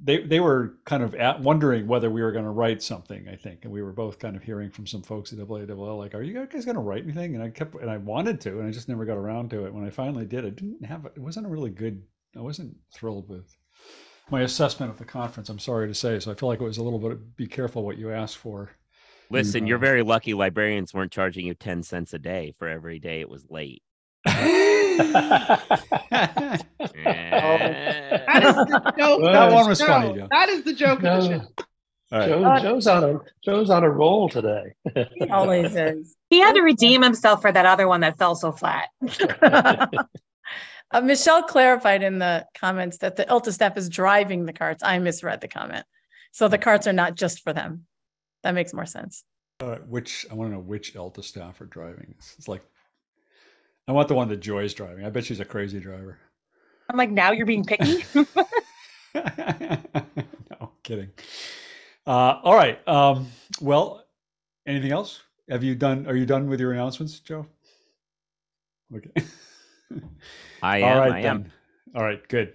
[0.03, 3.29] they they were kind of at wondering whether we were going to write something.
[3.29, 5.67] I think, and we were both kind of hearing from some folks at Double A
[5.67, 7.97] Double L like, "Are you guys going to write anything?" And I kept and I
[7.99, 9.73] wanted to, and I just never got around to it.
[9.75, 12.03] When I finally did, I didn't have it wasn't a really good.
[12.37, 13.57] I wasn't thrilled with
[14.31, 15.49] my assessment of the conference.
[15.49, 16.19] I'm sorry to say.
[16.21, 17.37] So I feel like it was a little bit.
[17.37, 18.71] Be careful what you ask for.
[19.31, 22.99] Listen, you're uh, very lucky librarians weren't charging you 10 cents a day for every
[22.99, 23.83] day it was late.
[24.97, 26.63] That
[26.95, 28.19] Eh.
[28.65, 29.23] the joke.
[29.23, 29.87] That one was show.
[29.87, 30.29] funny, Joe.
[30.31, 31.45] That is the joke of the No, show.
[32.13, 32.29] All right.
[32.29, 34.75] Joe, Uh, Joe's on a Joe's on a roll today.
[35.15, 36.17] He always is.
[36.31, 38.89] He had to redeem himself for that other one that fell so flat.
[40.91, 44.83] Uh, Michelle clarified in the comments that the ILTA staff is driving the carts.
[44.83, 45.85] I misread the comment.
[46.33, 47.87] So the carts are not just for them.
[48.43, 49.25] That makes more sense.
[49.61, 49.87] All right.
[49.87, 52.15] Which I want to know which ILTA staff are driving.
[52.19, 52.63] It's, it's like
[53.89, 55.05] I want the one that Joy's driving.
[55.05, 56.19] I bet she's a crazy driver.
[56.89, 58.05] I'm like, now you're being picky.
[59.15, 61.11] no kidding.
[62.07, 62.87] Uh, all right.
[62.87, 63.29] Um,
[63.61, 64.05] well,
[64.67, 65.23] anything else?
[65.49, 66.07] Have you done?
[66.07, 67.47] Are you done with your announcements, Joe?
[68.95, 69.11] Okay.
[70.63, 70.99] I am.
[70.99, 71.53] right I am.
[71.95, 72.55] All right, good.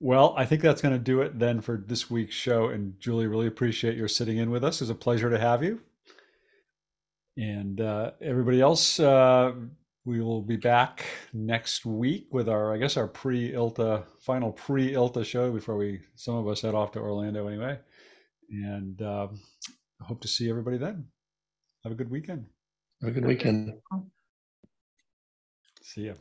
[0.00, 2.68] Well, I think that's going to do it then for this week's show.
[2.68, 4.80] And Julie, really appreciate your sitting in with us.
[4.80, 5.80] It's a pleasure to have you.
[7.36, 9.52] And uh, everybody else, uh,
[10.04, 15.50] we will be back next week with our, I guess, our pre-ILTA final pre-ILTA show
[15.50, 17.78] before we some of us head off to Orlando anyway.
[18.50, 19.40] And um,
[20.00, 21.06] I hope to see everybody then.
[21.82, 22.46] Have a good weekend.
[23.00, 23.72] Have a good weekend.
[25.82, 26.14] See ya.